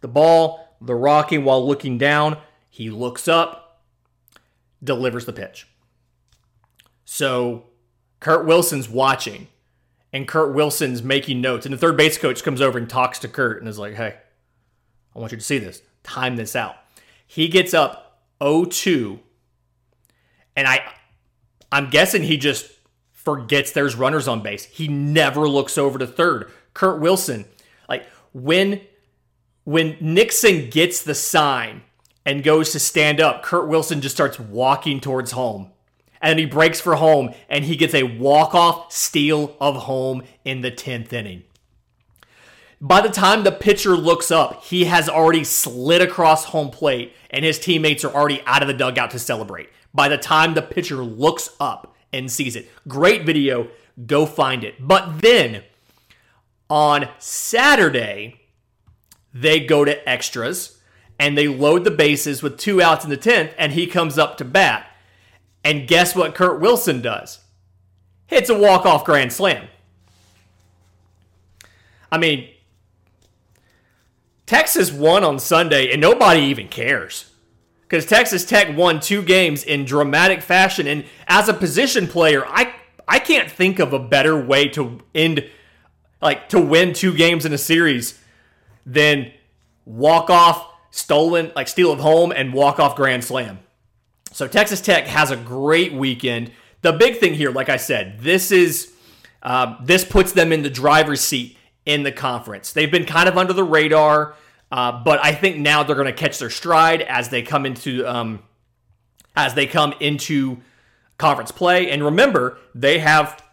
the 0.01 0.07
ball, 0.07 0.77
the 0.79 0.95
rocking 0.95 1.43
while 1.43 1.67
looking 1.67 1.97
down, 1.97 2.37
he 2.71 2.89
looks 2.89 3.27
up, 3.27 3.83
delivers 4.81 5.25
the 5.25 5.33
pitch. 5.33 5.67
So 7.03 7.65
Kurt 8.21 8.45
Wilson's 8.45 8.87
watching, 8.87 9.49
and 10.13 10.25
Kurt 10.25 10.55
Wilson's 10.55 11.03
making 11.03 11.41
notes. 11.41 11.65
And 11.65 11.73
the 11.73 11.77
third 11.77 11.97
base 11.97 12.17
coach 12.17 12.43
comes 12.43 12.61
over 12.61 12.77
and 12.77 12.89
talks 12.89 13.19
to 13.19 13.27
Kurt 13.27 13.59
and 13.59 13.67
is 13.67 13.77
like, 13.77 13.95
hey, 13.95 14.15
I 15.13 15.19
want 15.19 15.33
you 15.33 15.37
to 15.37 15.43
see 15.43 15.57
this. 15.57 15.81
Time 16.03 16.37
this 16.37 16.55
out. 16.55 16.77
He 17.27 17.49
gets 17.49 17.73
up 17.73 18.23
0-2, 18.39 19.19
and 20.55 20.67
I 20.67 20.81
I'm 21.73 21.89
guessing 21.89 22.23
he 22.23 22.37
just 22.37 22.71
forgets 23.11 23.71
there's 23.71 23.95
runners 23.95 24.27
on 24.27 24.41
base. 24.41 24.65
He 24.65 24.87
never 24.87 25.47
looks 25.47 25.77
over 25.77 25.99
to 25.99 26.07
third. 26.07 26.49
Kurt 26.73 27.01
Wilson, 27.01 27.45
like 27.89 28.05
when 28.33 28.81
when 29.65 29.97
Nixon 29.99 30.69
gets 30.69 31.03
the 31.03 31.15
sign 31.15 31.83
and 32.25 32.43
goes 32.43 32.71
to 32.71 32.79
stand 32.79 33.19
up, 33.19 33.43
Kurt 33.43 33.67
Wilson 33.67 34.01
just 34.01 34.15
starts 34.15 34.39
walking 34.39 34.99
towards 34.99 35.31
home 35.31 35.71
and 36.21 36.37
he 36.37 36.45
breaks 36.45 36.79
for 36.79 36.95
home 36.95 37.33
and 37.49 37.65
he 37.65 37.75
gets 37.75 37.93
a 37.93 38.03
walk-off 38.03 38.91
steal 38.91 39.55
of 39.59 39.75
home 39.75 40.23
in 40.45 40.61
the 40.61 40.71
10th 40.71 41.11
inning. 41.11 41.43
By 42.79 43.01
the 43.01 43.09
time 43.09 43.43
the 43.43 43.51
pitcher 43.51 43.95
looks 43.95 44.31
up, 44.31 44.63
he 44.63 44.85
has 44.85 45.07
already 45.07 45.43
slid 45.43 46.01
across 46.01 46.45
home 46.45 46.69
plate 46.69 47.15
and 47.29 47.45
his 47.45 47.59
teammates 47.59 48.03
are 48.03 48.13
already 48.13 48.41
out 48.45 48.61
of 48.61 48.67
the 48.67 48.73
dugout 48.73 49.11
to 49.11 49.19
celebrate. 49.19 49.69
By 49.93 50.09
the 50.09 50.17
time 50.17 50.53
the 50.53 50.61
pitcher 50.61 50.97
looks 50.97 51.49
up 51.59 51.95
and 52.13 52.31
sees 52.31 52.55
it. 52.55 52.69
Great 52.87 53.25
video, 53.25 53.67
go 54.05 54.25
find 54.25 54.63
it. 54.63 54.75
But 54.79 55.21
then 55.21 55.63
on 56.69 57.09
Saturday, 57.19 58.41
they 59.33 59.59
go 59.59 59.85
to 59.85 60.09
extras 60.09 60.79
and 61.21 61.37
they 61.37 61.47
load 61.47 61.83
the 61.83 61.91
bases 61.91 62.41
with 62.41 62.57
two 62.57 62.81
outs 62.81 63.03
in 63.03 63.11
the 63.11 63.17
10th 63.17 63.53
and 63.59 63.73
he 63.73 63.85
comes 63.85 64.17
up 64.17 64.37
to 64.37 64.43
bat. 64.43 64.87
And 65.63 65.87
guess 65.87 66.15
what 66.15 66.33
Kurt 66.33 66.59
Wilson 66.59 66.99
does? 66.99 67.41
Hits 68.25 68.49
a 68.49 68.57
walk-off 68.57 69.05
grand 69.05 69.31
slam. 69.31 69.67
I 72.11 72.17
mean, 72.17 72.49
Texas 74.47 74.91
won 74.91 75.23
on 75.23 75.37
Sunday 75.37 75.91
and 75.91 76.01
nobody 76.01 76.41
even 76.41 76.67
cares. 76.67 77.29
Because 77.83 78.07
Texas 78.07 78.43
Tech 78.43 78.75
won 78.75 78.99
two 78.99 79.21
games 79.21 79.63
in 79.63 79.85
dramatic 79.85 80.41
fashion. 80.41 80.87
And 80.87 81.05
as 81.27 81.47
a 81.47 81.53
position 81.53 82.07
player, 82.07 82.43
I 82.47 82.73
I 83.07 83.19
can't 83.19 83.51
think 83.51 83.77
of 83.77 83.93
a 83.93 83.99
better 83.99 84.41
way 84.41 84.69
to 84.69 85.01
end 85.13 85.47
like 86.19 86.49
to 86.49 86.59
win 86.59 86.93
two 86.93 87.13
games 87.13 87.45
in 87.45 87.53
a 87.53 87.59
series 87.59 88.19
than 88.87 89.31
walk 89.85 90.31
off, 90.31 90.70
stolen, 90.91 91.51
like 91.55 91.67
steal 91.67 91.91
of 91.91 91.99
home, 91.99 92.31
and 92.31 92.53
walk 92.53 92.79
off 92.79 92.95
grand 92.95 93.23
slam. 93.23 93.59
So 94.31 94.47
Texas 94.47 94.81
Tech 94.81 95.07
has 95.07 95.31
a 95.31 95.37
great 95.37 95.93
weekend. 95.93 96.51
The 96.81 96.93
big 96.93 97.17
thing 97.17 97.33
here, 97.33 97.51
like 97.51 97.69
I 97.69 97.77
said, 97.77 98.19
this 98.19 98.51
is 98.51 98.93
uh, 99.43 99.75
this 99.83 100.05
puts 100.05 100.31
them 100.33 100.51
in 100.51 100.61
the 100.61 100.69
driver's 100.69 101.21
seat 101.21 101.57
in 101.85 102.03
the 102.03 102.11
conference. 102.11 102.73
They've 102.73 102.91
been 102.91 103.05
kind 103.05 103.27
of 103.27 103.37
under 103.37 103.53
the 103.53 103.63
radar, 103.63 104.35
uh, 104.71 105.03
but 105.03 105.23
I 105.23 105.33
think 105.33 105.57
now 105.57 105.83
they're 105.83 105.95
going 105.95 106.07
to 106.07 106.13
catch 106.13 106.39
their 106.39 106.49
stride 106.49 107.01
as 107.01 107.29
they 107.29 107.41
come 107.41 107.65
into 107.65 108.05
um, 108.05 108.43
as 109.35 109.53
they 109.53 109.65
come 109.65 109.93
into 109.99 110.59
conference 111.17 111.51
play. 111.51 111.89
And 111.89 112.03
remember, 112.03 112.57
they 112.75 112.99
have 112.99 113.43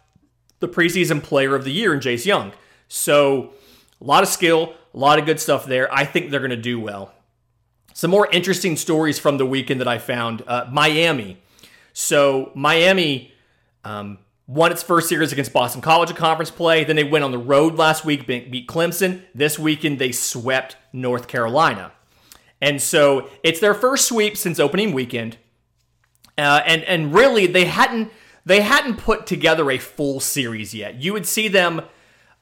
the 0.59 0.67
preseason 0.67 1.23
player 1.23 1.55
of 1.55 1.63
the 1.63 1.71
year 1.71 1.93
in 1.93 1.99
Jace 1.99 2.25
Jung. 2.25 2.51
So 2.87 3.53
a 4.01 4.03
lot 4.03 4.23
of 4.23 4.29
skill, 4.29 4.73
a 4.93 4.97
lot 4.97 5.19
of 5.19 5.25
good 5.25 5.39
stuff 5.39 5.65
there. 5.65 5.93
I 5.93 6.05
think 6.05 6.29
they're 6.29 6.39
going 6.39 6.49
to 6.51 6.57
do 6.57 6.79
well. 6.79 7.13
Some 7.99 8.11
more 8.11 8.29
interesting 8.31 8.77
stories 8.77 9.19
from 9.19 9.37
the 9.39 9.45
weekend 9.45 9.81
that 9.81 9.87
I 9.89 9.97
found 9.97 10.41
uh, 10.47 10.65
Miami. 10.71 11.37
So, 11.91 12.49
Miami 12.55 13.33
um, 13.83 14.19
won 14.47 14.71
its 14.71 14.81
first 14.81 15.09
series 15.09 15.33
against 15.33 15.51
Boston 15.51 15.81
College 15.81 16.09
in 16.09 16.15
conference 16.15 16.49
play. 16.49 16.85
Then 16.85 16.95
they 16.95 17.03
went 17.03 17.25
on 17.25 17.31
the 17.31 17.37
road 17.37 17.75
last 17.75 18.05
week, 18.05 18.25
beat 18.25 18.69
Clemson. 18.69 19.23
This 19.35 19.59
weekend, 19.59 19.99
they 19.99 20.13
swept 20.13 20.77
North 20.93 21.27
Carolina. 21.27 21.91
And 22.61 22.81
so 22.81 23.27
it's 23.43 23.59
their 23.59 23.73
first 23.73 24.07
sweep 24.07 24.37
since 24.37 24.61
opening 24.61 24.93
weekend. 24.93 25.35
Uh, 26.37 26.61
and 26.65 26.85
and 26.85 27.13
really 27.13 27.47
they 27.47 27.65
hadn't 27.65 28.13
they 28.45 28.61
hadn't 28.61 28.95
put 28.95 29.27
together 29.27 29.69
a 29.71 29.77
full 29.77 30.21
series 30.21 30.73
yet. 30.73 31.01
You 31.01 31.11
would 31.11 31.25
see 31.25 31.49
them, 31.49 31.81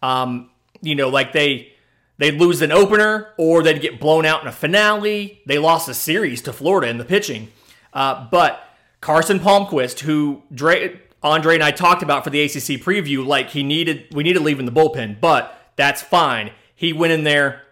um, 0.03 0.51
you 0.83 0.93
know, 0.93 1.09
like 1.09 1.33
they 1.33 1.73
They'd 2.17 2.39
lose 2.39 2.61
an 2.61 2.71
opener 2.71 3.33
or 3.37 3.61
they'd 3.61 3.81
get 3.81 3.99
blown 3.99 4.25
out 4.25 4.41
in 4.41 4.47
a 4.47 4.51
finale. 4.51 5.41
They 5.45 5.59
lost 5.59 5.87
a 5.87 5.93
series 5.93 6.41
to 6.43 6.53
Florida 6.53 6.87
in 6.87 6.97
the 6.97 7.05
pitching. 7.05 7.51
Uh, 7.93 8.27
but 8.29 8.63
Carson 9.01 9.39
Palmquist, 9.39 9.99
who 9.99 10.43
Dre, 10.53 10.99
Andre 11.21 11.55
and 11.55 11.63
I 11.63 11.71
talked 11.71 12.03
about 12.03 12.23
for 12.23 12.29
the 12.29 12.41
ACC 12.41 12.81
preview, 12.81 13.25
like 13.25 13.51
he 13.51 13.63
needed, 13.63 14.05
we 14.13 14.23
needed 14.23 14.39
to 14.39 14.45
leave 14.45 14.59
in 14.59 14.65
the 14.65 14.71
bullpen, 14.71 15.19
but 15.19 15.71
that's 15.75 16.01
fine. 16.01 16.51
He 16.75 16.93
went 16.93 17.13
in 17.13 17.23
there, 17.23 17.63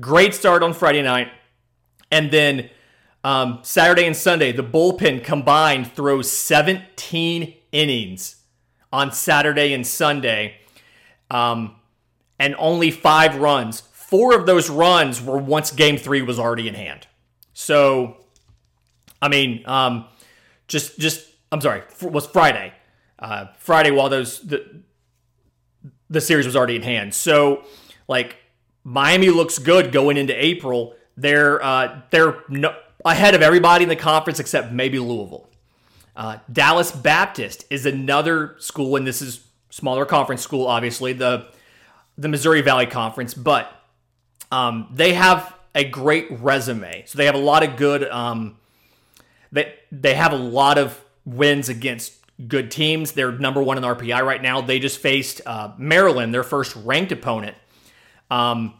great 0.00 0.34
start 0.34 0.62
on 0.62 0.72
Friday 0.74 1.02
night, 1.02 1.28
and 2.10 2.30
then 2.30 2.70
um, 3.24 3.60
Saturday 3.62 4.06
and 4.06 4.16
Sunday, 4.16 4.52
the 4.52 4.64
bullpen 4.64 5.22
combined 5.22 5.92
throws 5.92 6.30
17 6.30 7.54
innings 7.70 8.36
on 8.92 9.12
Saturday 9.12 9.72
and 9.72 9.86
Sunday, 9.86 10.56
um, 11.30 11.76
and 12.38 12.54
only 12.58 12.90
five 12.90 13.36
runs 13.36 13.82
four 14.12 14.36
of 14.36 14.44
those 14.44 14.68
runs 14.68 15.22
were 15.22 15.38
once 15.38 15.72
game 15.72 15.96
three 15.96 16.20
was 16.20 16.38
already 16.38 16.68
in 16.68 16.74
hand. 16.74 17.06
So, 17.54 18.18
I 19.22 19.28
mean, 19.28 19.62
um, 19.64 20.04
just 20.68 20.98
just 20.98 21.26
I'm 21.50 21.62
sorry, 21.62 21.82
was 22.02 22.26
Friday. 22.26 22.74
Uh, 23.18 23.46
Friday 23.56 23.90
while 23.90 24.10
those 24.10 24.40
the 24.40 24.82
the 26.10 26.20
series 26.20 26.44
was 26.44 26.54
already 26.54 26.76
in 26.76 26.82
hand. 26.82 27.14
So, 27.14 27.64
like 28.06 28.36
Miami 28.84 29.30
looks 29.30 29.58
good 29.58 29.92
going 29.92 30.18
into 30.18 30.34
April. 30.44 30.94
They're 31.16 31.64
uh, 31.64 32.02
they're 32.10 32.44
no, 32.50 32.76
ahead 33.06 33.34
of 33.34 33.40
everybody 33.40 33.84
in 33.84 33.88
the 33.88 33.96
conference 33.96 34.38
except 34.38 34.72
maybe 34.72 34.98
Louisville. 34.98 35.48
Uh, 36.14 36.36
Dallas 36.52 36.92
Baptist 36.92 37.64
is 37.70 37.86
another 37.86 38.56
school, 38.58 38.96
and 38.96 39.06
this 39.06 39.22
is 39.22 39.46
smaller 39.70 40.04
conference 40.04 40.42
school, 40.42 40.66
obviously 40.66 41.14
the 41.14 41.48
the 42.18 42.28
Missouri 42.28 42.60
Valley 42.60 42.84
Conference, 42.84 43.32
but 43.32 43.81
um, 44.52 44.88
they 44.92 45.14
have 45.14 45.54
a 45.74 45.82
great 45.82 46.26
resume. 46.30 47.04
So 47.06 47.16
they 47.16 47.26
have 47.26 47.34
a 47.34 47.38
lot 47.38 47.64
of 47.64 47.76
good. 47.76 48.04
Um, 48.08 48.58
they 49.50 49.74
they 49.90 50.14
have 50.14 50.32
a 50.32 50.36
lot 50.36 50.78
of 50.78 51.02
wins 51.24 51.68
against 51.68 52.14
good 52.46 52.70
teams. 52.70 53.12
They're 53.12 53.32
number 53.32 53.62
one 53.62 53.78
in 53.78 53.84
RPI 53.84 54.24
right 54.24 54.40
now. 54.40 54.60
They 54.60 54.78
just 54.78 54.98
faced 54.98 55.40
uh, 55.46 55.72
Maryland, 55.78 56.32
their 56.32 56.42
first 56.42 56.76
ranked 56.76 57.12
opponent. 57.12 57.56
Um, 58.30 58.74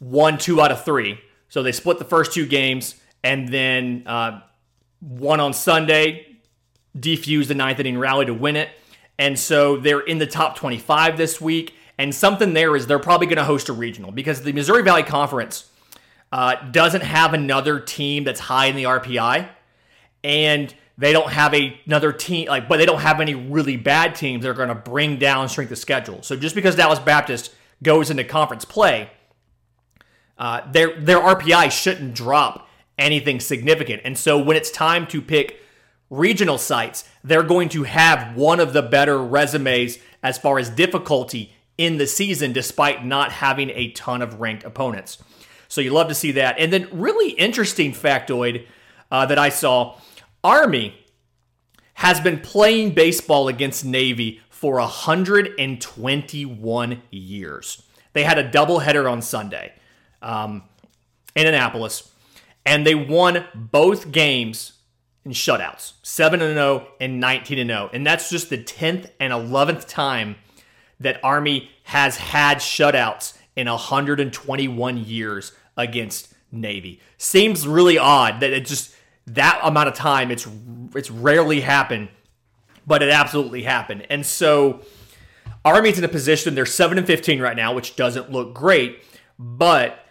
won 0.00 0.36
two 0.36 0.60
out 0.60 0.72
of 0.72 0.84
three. 0.84 1.18
So 1.48 1.62
they 1.62 1.72
split 1.72 1.98
the 1.98 2.04
first 2.04 2.32
two 2.32 2.46
games 2.46 2.96
and 3.22 3.48
then 3.48 4.02
uh, 4.06 4.40
won 5.00 5.38
on 5.38 5.52
Sunday, 5.52 6.38
defused 6.96 7.48
the 7.48 7.54
ninth 7.54 7.78
inning 7.78 7.98
rally 7.98 8.26
to 8.26 8.34
win 8.34 8.56
it. 8.56 8.70
And 9.18 9.38
so 9.38 9.76
they're 9.76 10.00
in 10.00 10.18
the 10.18 10.26
top 10.26 10.56
25 10.56 11.16
this 11.16 11.40
week. 11.40 11.74
And 12.02 12.12
something 12.12 12.52
there 12.52 12.74
is 12.74 12.88
they're 12.88 12.98
probably 12.98 13.28
going 13.28 13.36
to 13.36 13.44
host 13.44 13.68
a 13.68 13.72
regional 13.72 14.10
because 14.10 14.42
the 14.42 14.52
Missouri 14.52 14.82
Valley 14.82 15.04
Conference 15.04 15.70
uh, 16.32 16.56
doesn't 16.72 17.02
have 17.02 17.32
another 17.32 17.78
team 17.78 18.24
that's 18.24 18.40
high 18.40 18.66
in 18.66 18.74
the 18.74 18.82
RPI. 18.82 19.48
And 20.24 20.74
they 20.98 21.12
don't 21.12 21.30
have 21.30 21.54
a, 21.54 21.78
another 21.86 22.12
team 22.12 22.48
like, 22.48 22.68
but 22.68 22.78
they 22.78 22.86
don't 22.86 23.02
have 23.02 23.20
any 23.20 23.36
really 23.36 23.76
bad 23.76 24.16
teams 24.16 24.42
that 24.42 24.48
are 24.48 24.54
going 24.54 24.68
to 24.68 24.74
bring 24.74 25.16
down 25.16 25.48
strength 25.48 25.70
of 25.70 25.78
schedule. 25.78 26.20
So 26.22 26.34
just 26.34 26.56
because 26.56 26.74
Dallas 26.74 26.98
Baptist 26.98 27.54
goes 27.84 28.10
into 28.10 28.24
conference 28.24 28.64
play, 28.64 29.08
uh, 30.38 30.68
their 30.72 30.98
their 30.98 31.20
RPI 31.20 31.70
shouldn't 31.70 32.16
drop 32.16 32.68
anything 32.98 33.38
significant. 33.38 34.02
And 34.04 34.18
so 34.18 34.42
when 34.42 34.56
it's 34.56 34.72
time 34.72 35.06
to 35.06 35.22
pick 35.22 35.60
regional 36.10 36.58
sites, 36.58 37.08
they're 37.22 37.44
going 37.44 37.68
to 37.68 37.84
have 37.84 38.34
one 38.34 38.58
of 38.58 38.72
the 38.72 38.82
better 38.82 39.22
resumes 39.22 39.98
as 40.20 40.36
far 40.36 40.58
as 40.58 40.68
difficulty 40.68 41.54
in 41.82 41.98
the 41.98 42.06
season, 42.06 42.52
despite 42.52 43.04
not 43.04 43.32
having 43.32 43.68
a 43.70 43.90
ton 43.90 44.22
of 44.22 44.40
ranked 44.40 44.62
opponents. 44.62 45.18
So 45.66 45.80
you 45.80 45.90
love 45.90 46.06
to 46.08 46.14
see 46.14 46.30
that. 46.32 46.56
And 46.58 46.72
then, 46.72 46.88
really 46.92 47.30
interesting 47.32 47.92
factoid 47.92 48.66
uh, 49.10 49.26
that 49.26 49.38
I 49.38 49.48
saw 49.48 49.98
Army 50.44 50.94
has 51.94 52.20
been 52.20 52.38
playing 52.38 52.94
baseball 52.94 53.48
against 53.48 53.84
Navy 53.84 54.40
for 54.48 54.76
121 54.76 57.02
years. 57.10 57.82
They 58.12 58.22
had 58.22 58.38
a 58.38 58.48
doubleheader 58.48 59.10
on 59.10 59.22
Sunday 59.22 59.72
um, 60.20 60.62
in 61.34 61.48
Annapolis, 61.48 62.12
and 62.64 62.86
they 62.86 62.94
won 62.94 63.44
both 63.54 64.12
games 64.12 64.74
in 65.24 65.32
shutouts 65.32 65.94
7 66.02 66.38
0 66.38 66.86
and 67.00 67.18
19 67.18 67.66
0. 67.66 67.90
And 67.92 68.06
that's 68.06 68.30
just 68.30 68.50
the 68.50 68.58
10th 68.58 69.10
and 69.18 69.32
11th 69.32 69.88
time 69.88 70.36
that 71.02 71.20
Army 71.22 71.70
has 71.84 72.16
had 72.16 72.58
shutouts 72.58 73.36
in 73.56 73.68
121 73.68 75.04
years 75.04 75.52
against 75.76 76.32
Navy. 76.50 77.00
Seems 77.18 77.66
really 77.66 77.98
odd 77.98 78.40
that 78.40 78.52
it 78.52 78.66
just 78.66 78.94
that 79.26 79.60
amount 79.62 79.88
of 79.88 79.94
time 79.94 80.30
it's 80.30 80.46
it's 80.94 81.10
rarely 81.10 81.60
happened, 81.60 82.08
but 82.86 83.02
it 83.02 83.10
absolutely 83.10 83.62
happened. 83.62 84.06
And 84.10 84.24
so 84.26 84.80
Army's 85.64 85.98
in 85.98 86.04
a 86.04 86.08
position 86.08 86.54
they're 86.54 86.66
7 86.66 86.98
and 86.98 87.06
15 87.06 87.40
right 87.40 87.56
now, 87.56 87.74
which 87.74 87.96
doesn't 87.96 88.30
look 88.30 88.54
great, 88.54 89.02
but 89.38 90.04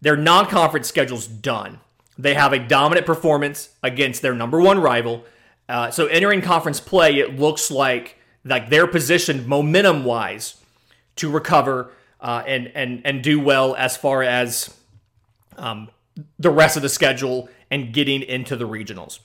their 0.00 0.16
non-conference 0.16 0.86
schedule's 0.86 1.26
done. 1.26 1.80
They 2.16 2.34
have 2.34 2.52
a 2.52 2.58
dominant 2.58 3.06
performance 3.06 3.70
against 3.82 4.22
their 4.22 4.34
number 4.34 4.60
one 4.60 4.80
rival. 4.80 5.24
Uh, 5.68 5.90
so 5.90 6.06
entering 6.06 6.40
conference 6.40 6.80
play, 6.80 7.18
it 7.18 7.38
looks 7.38 7.70
like 7.70 8.17
like 8.48 8.70
they're 8.70 8.86
positioned 8.86 9.46
momentum 9.46 10.04
wise 10.04 10.56
to 11.16 11.30
recover 11.30 11.92
uh, 12.20 12.42
and 12.46 12.70
and 12.74 13.02
and 13.04 13.22
do 13.22 13.40
well 13.40 13.74
as 13.76 13.96
far 13.96 14.22
as 14.22 14.74
um, 15.56 15.88
the 16.38 16.50
rest 16.50 16.76
of 16.76 16.82
the 16.82 16.88
schedule 16.88 17.48
and 17.70 17.92
getting 17.92 18.22
into 18.22 18.56
the 18.56 18.66
regionals. 18.66 19.20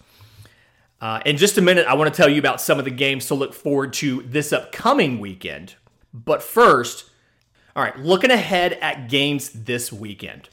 Uh, 1.02 1.20
in 1.26 1.36
just 1.38 1.58
a 1.58 1.62
minute, 1.62 1.86
I 1.86 1.96
want 1.96 2.14
to 2.14 2.18
tell 2.18 2.30
you 2.30 2.40
about 2.40 2.62
some 2.62 2.80
of 2.80 2.86
the 2.86 2.92
games 2.92 3.28
to 3.28 3.36
look 3.36 3.54
forward 3.54 3.94
to 3.94 4.22
this 4.24 4.54
upcoming 4.54 5.20
weekend. 5.20 5.76
But 6.14 6.42
first, 6.42 7.10
all 7.76 7.84
right, 7.84 7.98
looking 8.00 8.32
ahead 8.32 8.74
at 8.74 9.10
games 9.10 9.50
this 9.50 9.92
weekend. 9.92 10.50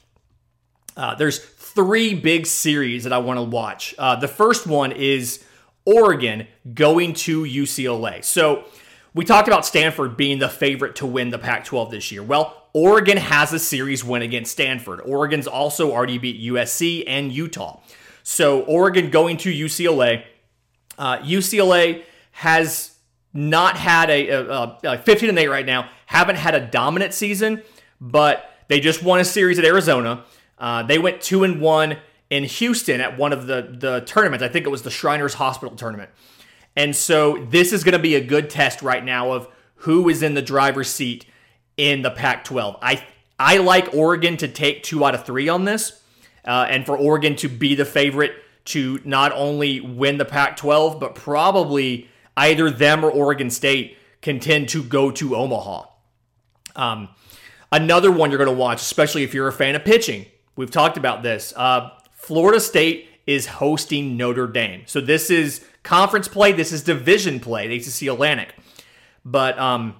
Uh, 0.97 1.15
there's 1.15 1.39
three 1.39 2.13
big 2.13 2.45
series 2.45 3.05
that 3.05 3.13
I 3.13 3.19
want 3.19 3.37
to 3.37 3.43
watch. 3.43 3.95
Uh, 3.97 4.17
the 4.17 4.27
first 4.27 4.67
one 4.67 4.91
is 4.91 5.43
Oregon 5.85 6.47
going 6.73 7.13
to 7.13 7.43
UCLA. 7.43 8.23
So 8.23 8.65
we 9.13 9.25
talked 9.25 9.47
about 9.47 9.65
Stanford 9.65 10.15
being 10.15 10.39
the 10.39 10.49
favorite 10.49 10.95
to 10.97 11.05
win 11.05 11.29
the 11.29 11.39
Pac 11.39 11.65
12 11.65 11.91
this 11.91 12.11
year. 12.11 12.23
Well, 12.23 12.67
Oregon 12.73 13.17
has 13.17 13.51
a 13.51 13.59
series 13.59 14.03
win 14.03 14.21
against 14.21 14.51
Stanford. 14.51 15.01
Oregon's 15.01 15.47
also 15.47 15.91
already 15.91 16.17
beat 16.17 16.41
USC 16.41 17.03
and 17.07 17.31
Utah. 17.31 17.81
So 18.23 18.61
Oregon 18.61 19.09
going 19.09 19.37
to 19.37 19.51
UCLA. 19.51 20.23
Uh, 20.97 21.17
UCLA 21.17 22.03
has 22.31 22.95
not 23.33 23.77
had 23.77 24.09
a, 24.09 24.29
a, 24.29 24.79
a 24.83 24.97
15 24.97 25.29
and 25.29 25.39
8 25.39 25.47
right 25.47 25.65
now, 25.65 25.89
haven't 26.05 26.35
had 26.35 26.55
a 26.55 26.65
dominant 26.65 27.13
season, 27.13 27.61
but 27.99 28.51
they 28.67 28.79
just 28.79 29.03
won 29.03 29.19
a 29.19 29.25
series 29.25 29.57
at 29.57 29.65
Arizona. 29.65 30.23
Uh, 30.57 30.83
they 30.83 30.99
went 30.99 31.21
2 31.21 31.43
and 31.43 31.59
1 31.59 31.97
in 32.31 32.45
Houston 32.45 33.01
at 33.01 33.17
one 33.17 33.33
of 33.33 33.45
the, 33.45 33.75
the 33.77 34.01
tournaments. 34.07 34.41
I 34.41 34.47
think 34.47 34.65
it 34.65 34.69
was 34.69 34.81
the 34.81 34.89
Shriners 34.89 35.35
Hospital 35.35 35.75
tournament. 35.75 36.09
And 36.75 36.95
so 36.95 37.45
this 37.49 37.73
is 37.73 37.83
going 37.83 37.93
to 37.93 37.99
be 37.99 38.15
a 38.15 38.21
good 38.21 38.49
test 38.49 38.81
right 38.81 39.03
now 39.03 39.33
of 39.33 39.49
who 39.75 40.07
is 40.07 40.23
in 40.23 40.33
the 40.33 40.41
driver's 40.41 40.89
seat 40.89 41.25
in 41.75 42.01
the 42.01 42.09
Pac 42.09 42.45
12. 42.45 42.77
I, 42.81 43.05
I 43.37 43.57
like 43.57 43.93
Oregon 43.93 44.37
to 44.37 44.47
take 44.47 44.81
two 44.81 45.03
out 45.03 45.13
of 45.13 45.25
three 45.25 45.49
on 45.49 45.65
this, 45.65 46.01
uh, 46.45 46.67
and 46.69 46.85
for 46.85 46.97
Oregon 46.97 47.35
to 47.37 47.49
be 47.49 47.75
the 47.75 47.85
favorite 47.85 48.31
to 48.63 49.01
not 49.03 49.33
only 49.33 49.81
win 49.81 50.17
the 50.17 50.25
Pac 50.25 50.55
12, 50.55 51.01
but 51.01 51.15
probably 51.15 52.07
either 52.37 52.69
them 52.69 53.03
or 53.03 53.11
Oregon 53.11 53.49
State 53.49 53.97
contend 54.21 54.69
to 54.69 54.81
go 54.81 55.11
to 55.11 55.35
Omaha. 55.35 55.87
Um, 56.77 57.09
another 57.73 58.09
one 58.09 58.31
you're 58.31 58.37
going 58.37 58.55
to 58.55 58.55
watch, 58.55 58.81
especially 58.81 59.23
if 59.23 59.33
you're 59.33 59.49
a 59.49 59.53
fan 59.53 59.75
of 59.75 59.83
pitching. 59.83 60.27
We've 60.55 60.71
talked 60.71 60.95
about 60.95 61.23
this. 61.23 61.53
Uh, 61.57 61.89
Florida 62.31 62.61
State 62.61 63.09
is 63.27 63.45
hosting 63.45 64.15
Notre 64.15 64.47
Dame. 64.47 64.83
So 64.85 65.01
this 65.01 65.29
is 65.29 65.65
conference 65.83 66.29
play. 66.29 66.53
This 66.53 66.71
is 66.71 66.81
division 66.81 67.41
play, 67.41 67.67
the 67.67 67.75
ACC 67.75 68.03
Atlantic. 68.03 68.55
But 69.25 69.59
um, 69.59 69.97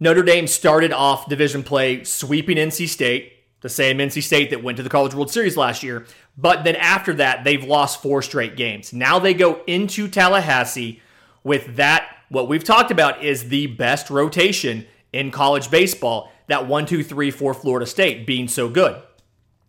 Notre 0.00 0.24
Dame 0.24 0.48
started 0.48 0.92
off 0.92 1.28
division 1.28 1.62
play 1.62 2.02
sweeping 2.02 2.56
NC 2.56 2.88
State, 2.88 3.44
the 3.60 3.68
same 3.68 3.98
NC 3.98 4.24
State 4.24 4.50
that 4.50 4.64
went 4.64 4.76
to 4.78 4.82
the 4.82 4.88
College 4.88 5.14
World 5.14 5.30
Series 5.30 5.56
last 5.56 5.84
year. 5.84 6.04
But 6.36 6.64
then 6.64 6.74
after 6.74 7.14
that, 7.14 7.44
they've 7.44 7.62
lost 7.62 8.02
four 8.02 8.20
straight 8.20 8.56
games. 8.56 8.92
Now 8.92 9.20
they 9.20 9.34
go 9.34 9.60
into 9.68 10.08
Tallahassee 10.08 11.00
with 11.44 11.76
that. 11.76 12.08
What 12.28 12.48
we've 12.48 12.64
talked 12.64 12.90
about 12.90 13.22
is 13.22 13.50
the 13.50 13.68
best 13.68 14.10
rotation 14.10 14.84
in 15.12 15.30
college 15.30 15.70
baseball. 15.70 16.32
That 16.48 16.66
one, 16.66 16.86
two, 16.86 17.04
three, 17.04 17.30
four 17.30 17.54
Florida 17.54 17.86
State 17.86 18.26
being 18.26 18.48
so 18.48 18.68
good. 18.68 19.00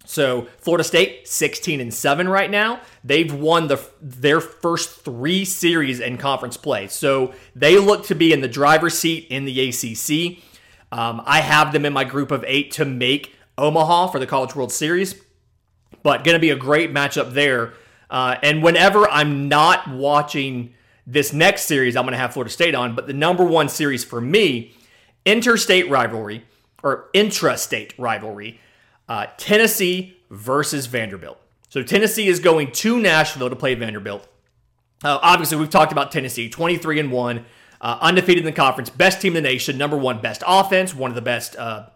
So 0.08 0.48
Florida 0.58 0.86
State 0.86 1.28
16 1.28 1.82
and 1.82 1.94
7 1.94 2.30
right 2.30 2.50
now. 2.50 2.80
They've 3.04 3.32
won 3.32 3.68
the 3.68 3.78
their 4.02 4.40
first 4.40 5.02
3 5.02 5.44
series 5.44 6.00
in 6.00 6.18
conference 6.18 6.56
play. 6.56 6.88
So 6.88 7.34
they 7.56 7.78
look 7.78 8.06
to 8.06 8.16
be 8.16 8.32
in 8.32 8.40
the 8.40 8.48
driver's 8.48 8.98
seat 8.98 9.28
in 9.30 9.44
the 9.44 9.70
ACC. 9.70 10.42
Um, 10.94 11.22
I 11.26 11.42
have 11.42 11.74
them 11.74 11.86
in 11.86 11.92
my 11.92 12.06
group 12.06 12.32
of 12.32 12.46
8 12.48 12.72
to 12.72 12.86
make 12.86 13.36
Omaha 13.58 14.08
for 14.08 14.20
the 14.20 14.26
College 14.26 14.56
World 14.56 14.72
Series. 14.72 15.22
But 16.04 16.24
going 16.24 16.36
to 16.36 16.40
be 16.40 16.52
a 16.52 16.56
great 16.56 16.94
matchup 16.94 17.34
there. 17.34 17.74
Uh, 18.10 18.38
and 18.42 18.64
whenever 18.64 19.10
I'm 19.10 19.50
not 19.50 19.90
watching 19.90 20.74
this 21.06 21.34
next 21.34 21.64
series, 21.64 21.98
I'm 21.98 22.06
going 22.06 22.14
to 22.14 22.18
have 22.18 22.32
Florida 22.32 22.50
State 22.52 22.76
on. 22.76 22.96
But 22.96 23.08
the 23.08 23.14
number 23.14 23.44
one 23.44 23.68
series 23.68 24.06
for 24.06 24.22
me, 24.22 24.74
interstate 25.26 25.90
rivalry 25.90 26.46
or 26.82 27.10
intrastate 27.14 27.92
rivalry 27.98 28.62
uh, 29.08 29.28
Tennessee 29.38 30.18
versus 30.30 30.86
Vanderbilt. 30.86 31.40
So 31.70 31.84
Tennessee 31.84 32.28
is 32.28 32.40
going 32.40 32.72
to 32.74 33.00
Nashville 33.00 33.50
to 33.50 33.56
play 33.56 33.76
Vanderbilt. 33.76 34.28
Uh, 35.04 35.20
obviously, 35.22 35.58
we've 35.58 35.70
talked 35.70 35.92
about 35.92 36.12
Tennessee, 36.12 36.50
23 36.50 37.00
and 37.00 37.12
one, 37.12 37.46
uh, 37.82 37.98
undefeated 38.02 38.40
in 38.40 38.46
the 38.46 38.52
conference, 38.52 38.90
best 38.90 39.22
team 39.22 39.36
in 39.36 39.44
the 39.44 39.50
nation, 39.50 39.78
number 39.78 39.98
one 39.98 40.20
best 40.20 40.44
offense, 40.48 40.96
one 40.96 41.12
of 41.12 41.16
the 41.16 41.22
best, 41.22 41.56
uh, 41.58 41.88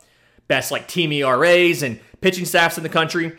best 0.47 0.71
like 0.71 0.88
team 0.88 1.12
ERAs 1.12 1.82
and 1.82 2.00
pitching 2.21 2.45
staffs 2.45 2.78
in 2.78 2.84
the 2.84 2.89
country. 2.89 3.38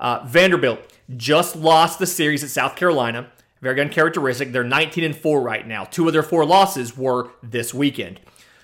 Uh, 0.00 0.24
Vanderbilt 0.26 0.80
just 1.16 1.54
lost 1.54 1.98
the 1.98 2.06
series 2.06 2.42
at 2.42 2.50
South 2.50 2.74
Carolina. 2.74 3.30
Very 3.60 3.80
uncharacteristic. 3.80 4.52
They're 4.52 4.64
19 4.64 5.04
and 5.04 5.16
four 5.16 5.40
right 5.40 5.66
now. 5.66 5.84
Two 5.84 6.06
of 6.06 6.12
their 6.12 6.22
four 6.22 6.44
losses 6.44 6.96
were 6.96 7.30
this 7.42 7.72
weekend, 7.72 8.20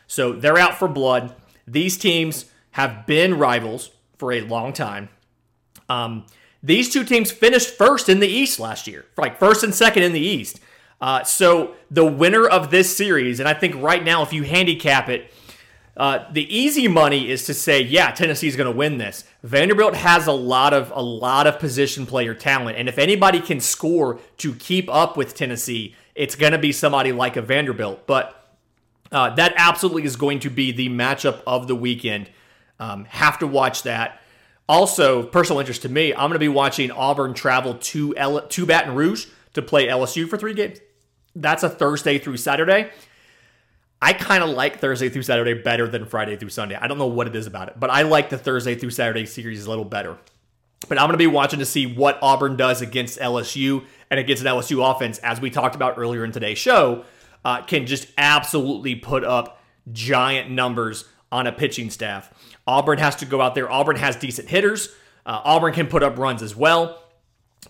so 0.06 0.32
they're 0.32 0.58
out 0.58 0.78
for 0.78 0.88
blood. 0.88 1.34
These 1.66 1.96
teams 1.96 2.46
have 2.72 3.06
been 3.06 3.38
rivals 3.38 3.90
for 4.20 4.32
a 4.32 4.42
long 4.42 4.72
time. 4.72 5.08
Um, 5.88 6.26
these 6.62 6.92
two 6.92 7.04
teams 7.04 7.32
finished 7.32 7.70
first 7.70 8.08
in 8.08 8.20
the 8.20 8.28
East 8.28 8.60
last 8.60 8.86
year, 8.86 9.06
like 9.16 9.38
first 9.38 9.64
and 9.64 9.74
second 9.74 10.04
in 10.04 10.12
the 10.12 10.20
East. 10.20 10.60
Uh, 11.00 11.24
so 11.24 11.74
the 11.90 12.04
winner 12.04 12.46
of 12.46 12.70
this 12.70 12.94
series, 12.94 13.40
and 13.40 13.48
I 13.48 13.54
think 13.54 13.74
right 13.76 14.04
now, 14.04 14.22
if 14.22 14.32
you 14.34 14.42
handicap 14.42 15.08
it, 15.08 15.32
uh, 15.96 16.30
the 16.30 16.54
easy 16.54 16.86
money 16.86 17.30
is 17.30 17.46
to 17.46 17.54
say, 17.54 17.80
yeah, 17.82 18.10
Tennessee 18.10 18.46
is 18.46 18.56
going 18.56 18.70
to 18.70 18.76
win 18.76 18.98
this. 18.98 19.24
Vanderbilt 19.42 19.94
has 19.94 20.26
a 20.26 20.32
lot 20.32 20.72
of 20.72 20.92
a 20.94 21.02
lot 21.02 21.46
of 21.46 21.58
position 21.58 22.06
player 22.06 22.34
talent, 22.34 22.76
and 22.76 22.88
if 22.88 22.98
anybody 22.98 23.40
can 23.40 23.58
score 23.58 24.20
to 24.36 24.54
keep 24.54 24.88
up 24.94 25.16
with 25.16 25.34
Tennessee, 25.34 25.94
it's 26.14 26.36
going 26.36 26.52
to 26.52 26.58
be 26.58 26.72
somebody 26.72 27.12
like 27.12 27.36
a 27.36 27.42
Vanderbilt. 27.42 28.06
But 28.06 28.36
uh, 29.10 29.34
that 29.34 29.54
absolutely 29.56 30.04
is 30.04 30.16
going 30.16 30.40
to 30.40 30.50
be 30.50 30.70
the 30.70 30.88
matchup 30.90 31.42
of 31.46 31.66
the 31.66 31.74
weekend. 31.74 32.30
Um, 32.80 33.04
have 33.04 33.38
to 33.38 33.46
watch 33.46 33.84
that. 33.84 34.20
Also, 34.68 35.22
personal 35.22 35.60
interest 35.60 35.82
to 35.82 35.88
me, 35.88 36.12
I'm 36.12 36.30
going 36.30 36.32
to 36.32 36.38
be 36.38 36.48
watching 36.48 36.90
Auburn 36.90 37.34
travel 37.34 37.74
to 37.74 38.16
L- 38.16 38.46
to 38.48 38.66
Baton 38.66 38.94
Rouge 38.94 39.26
to 39.54 39.62
play 39.62 39.86
LSU 39.86 40.28
for 40.28 40.36
three 40.36 40.54
games. 40.54 40.80
That's 41.36 41.62
a 41.62 41.68
Thursday 41.68 42.18
through 42.18 42.38
Saturday. 42.38 42.90
I 44.02 44.14
kind 44.14 44.42
of 44.42 44.50
like 44.50 44.78
Thursday 44.78 45.10
through 45.10 45.22
Saturday 45.22 45.54
better 45.54 45.86
than 45.86 46.06
Friday 46.06 46.36
through 46.36 46.48
Sunday. 46.48 46.74
I 46.74 46.86
don't 46.86 46.98
know 46.98 47.06
what 47.06 47.26
it 47.26 47.36
is 47.36 47.46
about 47.46 47.68
it, 47.68 47.74
but 47.78 47.90
I 47.90 48.02
like 48.02 48.30
the 48.30 48.38
Thursday 48.38 48.74
through 48.74 48.90
Saturday 48.90 49.26
series 49.26 49.66
a 49.66 49.68
little 49.68 49.84
better. 49.84 50.16
But 50.88 50.98
I'm 50.98 51.06
going 51.08 51.12
to 51.12 51.18
be 51.18 51.26
watching 51.26 51.58
to 51.58 51.66
see 51.66 51.86
what 51.86 52.18
Auburn 52.22 52.56
does 52.56 52.80
against 52.80 53.18
LSU 53.18 53.84
and 54.10 54.18
against 54.18 54.42
an 54.42 54.48
LSU 54.48 54.90
offense, 54.90 55.18
as 55.18 55.40
we 55.40 55.50
talked 55.50 55.74
about 55.74 55.98
earlier 55.98 56.24
in 56.24 56.32
today's 56.32 56.58
show, 56.58 57.04
uh, 57.44 57.62
can 57.62 57.86
just 57.86 58.08
absolutely 58.16 58.94
put 58.94 59.22
up 59.22 59.62
giant 59.92 60.50
numbers 60.50 61.04
on 61.30 61.46
a 61.46 61.52
pitching 61.52 61.90
staff. 61.90 62.32
Auburn 62.70 62.98
has 62.98 63.16
to 63.16 63.26
go 63.26 63.40
out 63.40 63.56
there. 63.56 63.70
Auburn 63.70 63.96
has 63.96 64.14
decent 64.14 64.48
hitters. 64.48 64.90
Uh, 65.26 65.40
Auburn 65.44 65.74
can 65.74 65.88
put 65.88 66.04
up 66.04 66.16
runs 66.16 66.40
as 66.40 66.54
well. 66.54 67.02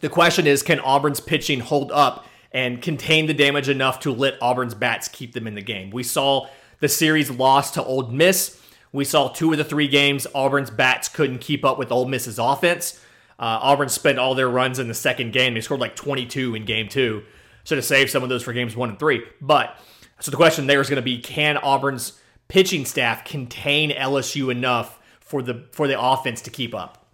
The 0.00 0.10
question 0.10 0.46
is 0.46 0.62
can 0.62 0.78
Auburn's 0.80 1.20
pitching 1.20 1.60
hold 1.60 1.90
up 1.90 2.26
and 2.52 2.82
contain 2.82 3.26
the 3.26 3.32
damage 3.32 3.70
enough 3.70 4.00
to 4.00 4.12
let 4.12 4.34
Auburn's 4.42 4.74
bats 4.74 5.08
keep 5.08 5.32
them 5.32 5.46
in 5.46 5.54
the 5.54 5.62
game? 5.62 5.90
We 5.90 6.02
saw 6.02 6.48
the 6.80 6.88
series 6.88 7.30
lost 7.30 7.74
to 7.74 7.84
Ole 7.84 8.08
Miss. 8.08 8.60
We 8.92 9.06
saw 9.06 9.28
two 9.28 9.52
of 9.52 9.58
the 9.58 9.64
three 9.64 9.88
games 9.88 10.26
Auburn's 10.34 10.70
bats 10.70 11.08
couldn't 11.08 11.38
keep 11.38 11.64
up 11.64 11.78
with 11.78 11.90
Ole 11.90 12.06
Miss's 12.06 12.38
offense. 12.38 13.00
Uh, 13.38 13.58
Auburn 13.62 13.88
spent 13.88 14.18
all 14.18 14.34
their 14.34 14.50
runs 14.50 14.78
in 14.78 14.88
the 14.88 14.94
second 14.94 15.32
game. 15.32 15.54
They 15.54 15.62
scored 15.62 15.80
like 15.80 15.96
22 15.96 16.56
in 16.56 16.66
game 16.66 16.88
two. 16.88 17.22
So 17.64 17.74
to 17.74 17.80
save 17.80 18.10
some 18.10 18.22
of 18.22 18.28
those 18.28 18.42
for 18.42 18.52
games 18.52 18.76
one 18.76 18.90
and 18.90 18.98
three. 18.98 19.22
But 19.40 19.78
so 20.20 20.30
the 20.30 20.36
question 20.36 20.66
there 20.66 20.80
is 20.82 20.90
going 20.90 20.96
to 20.96 21.02
be 21.02 21.18
can 21.18 21.56
Auburn's 21.56 22.20
pitching 22.50 22.84
staff 22.84 23.24
contain 23.24 23.90
LSU 23.90 24.50
enough 24.50 24.98
for 25.20 25.40
the 25.40 25.64
for 25.70 25.88
the 25.88 25.98
offense 25.98 26.42
to 26.42 26.50
keep 26.50 26.74
up? 26.74 27.06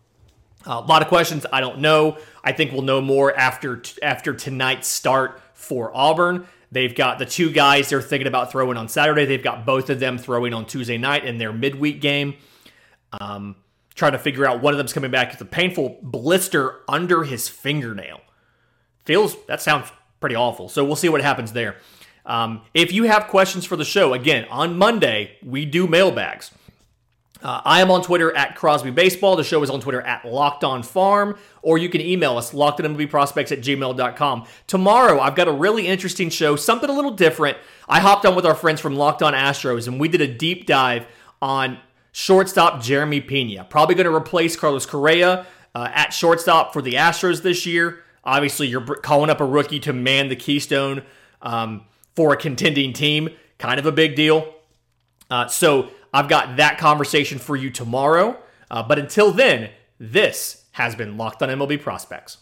Uh, 0.66 0.82
a 0.84 0.86
lot 0.86 1.02
of 1.02 1.08
questions. 1.08 1.46
I 1.52 1.60
don't 1.60 1.78
know. 1.78 2.18
I 2.42 2.50
think 2.50 2.72
we'll 2.72 2.82
know 2.82 3.00
more 3.00 3.36
after 3.36 3.82
after 4.02 4.34
tonight's 4.34 4.88
start 4.88 5.40
for 5.54 5.94
Auburn. 5.94 6.46
They've 6.72 6.94
got 6.94 7.20
the 7.20 7.26
two 7.26 7.50
guys 7.52 7.90
they're 7.90 8.02
thinking 8.02 8.26
about 8.26 8.50
throwing 8.50 8.76
on 8.76 8.88
Saturday. 8.88 9.24
They've 9.26 9.42
got 9.42 9.64
both 9.64 9.88
of 9.90 10.00
them 10.00 10.18
throwing 10.18 10.52
on 10.52 10.66
Tuesday 10.66 10.98
night 10.98 11.24
in 11.24 11.38
their 11.38 11.52
midweek 11.52 12.00
game. 12.00 12.34
Um, 13.20 13.56
trying 13.94 14.12
to 14.12 14.18
figure 14.18 14.44
out 14.44 14.60
one 14.60 14.74
of 14.74 14.78
them's 14.78 14.92
coming 14.92 15.10
back 15.10 15.30
with 15.30 15.40
a 15.40 15.44
painful 15.44 15.98
blister 16.02 16.80
under 16.88 17.22
his 17.22 17.48
fingernail. 17.48 18.20
Feels 19.04 19.36
that 19.46 19.62
sounds 19.62 19.92
pretty 20.18 20.34
awful. 20.34 20.68
So 20.68 20.84
we'll 20.84 20.96
see 20.96 21.08
what 21.08 21.20
happens 21.20 21.52
there. 21.52 21.76
Um, 22.26 22.62
if 22.74 22.92
you 22.92 23.04
have 23.04 23.28
questions 23.28 23.64
for 23.64 23.76
the 23.76 23.84
show, 23.84 24.12
again 24.12 24.46
on 24.50 24.76
Monday 24.76 25.38
we 25.42 25.64
do 25.64 25.86
mailbags. 25.86 26.50
Uh, 27.42 27.60
I 27.64 27.80
am 27.80 27.90
on 27.90 28.02
Twitter 28.02 28.34
at 28.34 28.56
Crosby 28.56 28.90
Baseball. 28.90 29.36
The 29.36 29.44
show 29.44 29.62
is 29.62 29.70
on 29.70 29.80
Twitter 29.80 30.00
at 30.00 30.24
Locked 30.24 30.64
On 30.64 30.82
Farm, 30.82 31.38
or 31.62 31.78
you 31.78 31.88
can 31.88 32.00
email 32.00 32.36
us, 32.38 32.52
lockedonmlbprospects 32.52 33.52
at 33.52 33.60
gmail.com. 33.60 34.46
Tomorrow, 34.66 35.20
I've 35.20 35.36
got 35.36 35.46
a 35.46 35.52
really 35.52 35.86
interesting 35.86 36.30
show, 36.30 36.56
something 36.56 36.88
a 36.88 36.92
little 36.92 37.10
different. 37.10 37.58
I 37.88 38.00
hopped 38.00 38.24
on 38.24 38.34
with 38.34 38.46
our 38.46 38.54
friends 38.54 38.80
from 38.80 38.96
Locked 38.96 39.22
On 39.22 39.34
Astros, 39.34 39.86
and 39.86 40.00
we 40.00 40.08
did 40.08 40.22
a 40.22 40.26
deep 40.26 40.66
dive 40.66 41.06
on 41.42 41.78
shortstop 42.10 42.82
Jeremy 42.82 43.20
Pena. 43.20 43.64
Probably 43.64 43.94
going 43.94 44.06
to 44.06 44.14
replace 44.14 44.56
Carlos 44.56 44.86
Correa 44.86 45.46
uh, 45.74 45.88
at 45.92 46.14
shortstop 46.14 46.72
for 46.72 46.80
the 46.80 46.94
Astros 46.94 47.42
this 47.42 47.66
year. 47.66 48.02
Obviously, 48.24 48.66
you're 48.66 48.82
calling 48.82 49.28
up 49.28 49.40
a 49.40 49.46
rookie 49.46 49.78
to 49.80 49.92
man 49.92 50.28
the 50.28 50.36
keystone 50.36 51.02
um, 51.42 51.84
for 52.16 52.32
a 52.32 52.36
contending 52.36 52.92
team. 52.92 53.28
Kind 53.58 53.78
of 53.78 53.86
a 53.86 53.92
big 53.92 54.16
deal. 54.16 54.52
Uh, 55.30 55.46
so 55.46 55.90
I've 56.12 56.28
got 56.28 56.56
that 56.56 56.78
conversation 56.78 57.38
for 57.38 57.54
you 57.54 57.70
tomorrow. 57.70 58.38
Uh, 58.70 58.82
but 58.82 58.98
until 58.98 59.30
then, 59.30 59.70
this 60.00 60.64
has 60.72 60.94
been 60.94 61.16
Locked 61.16 61.42
on 61.42 61.48
MLB 61.50 61.80
Prospects. 61.80 62.38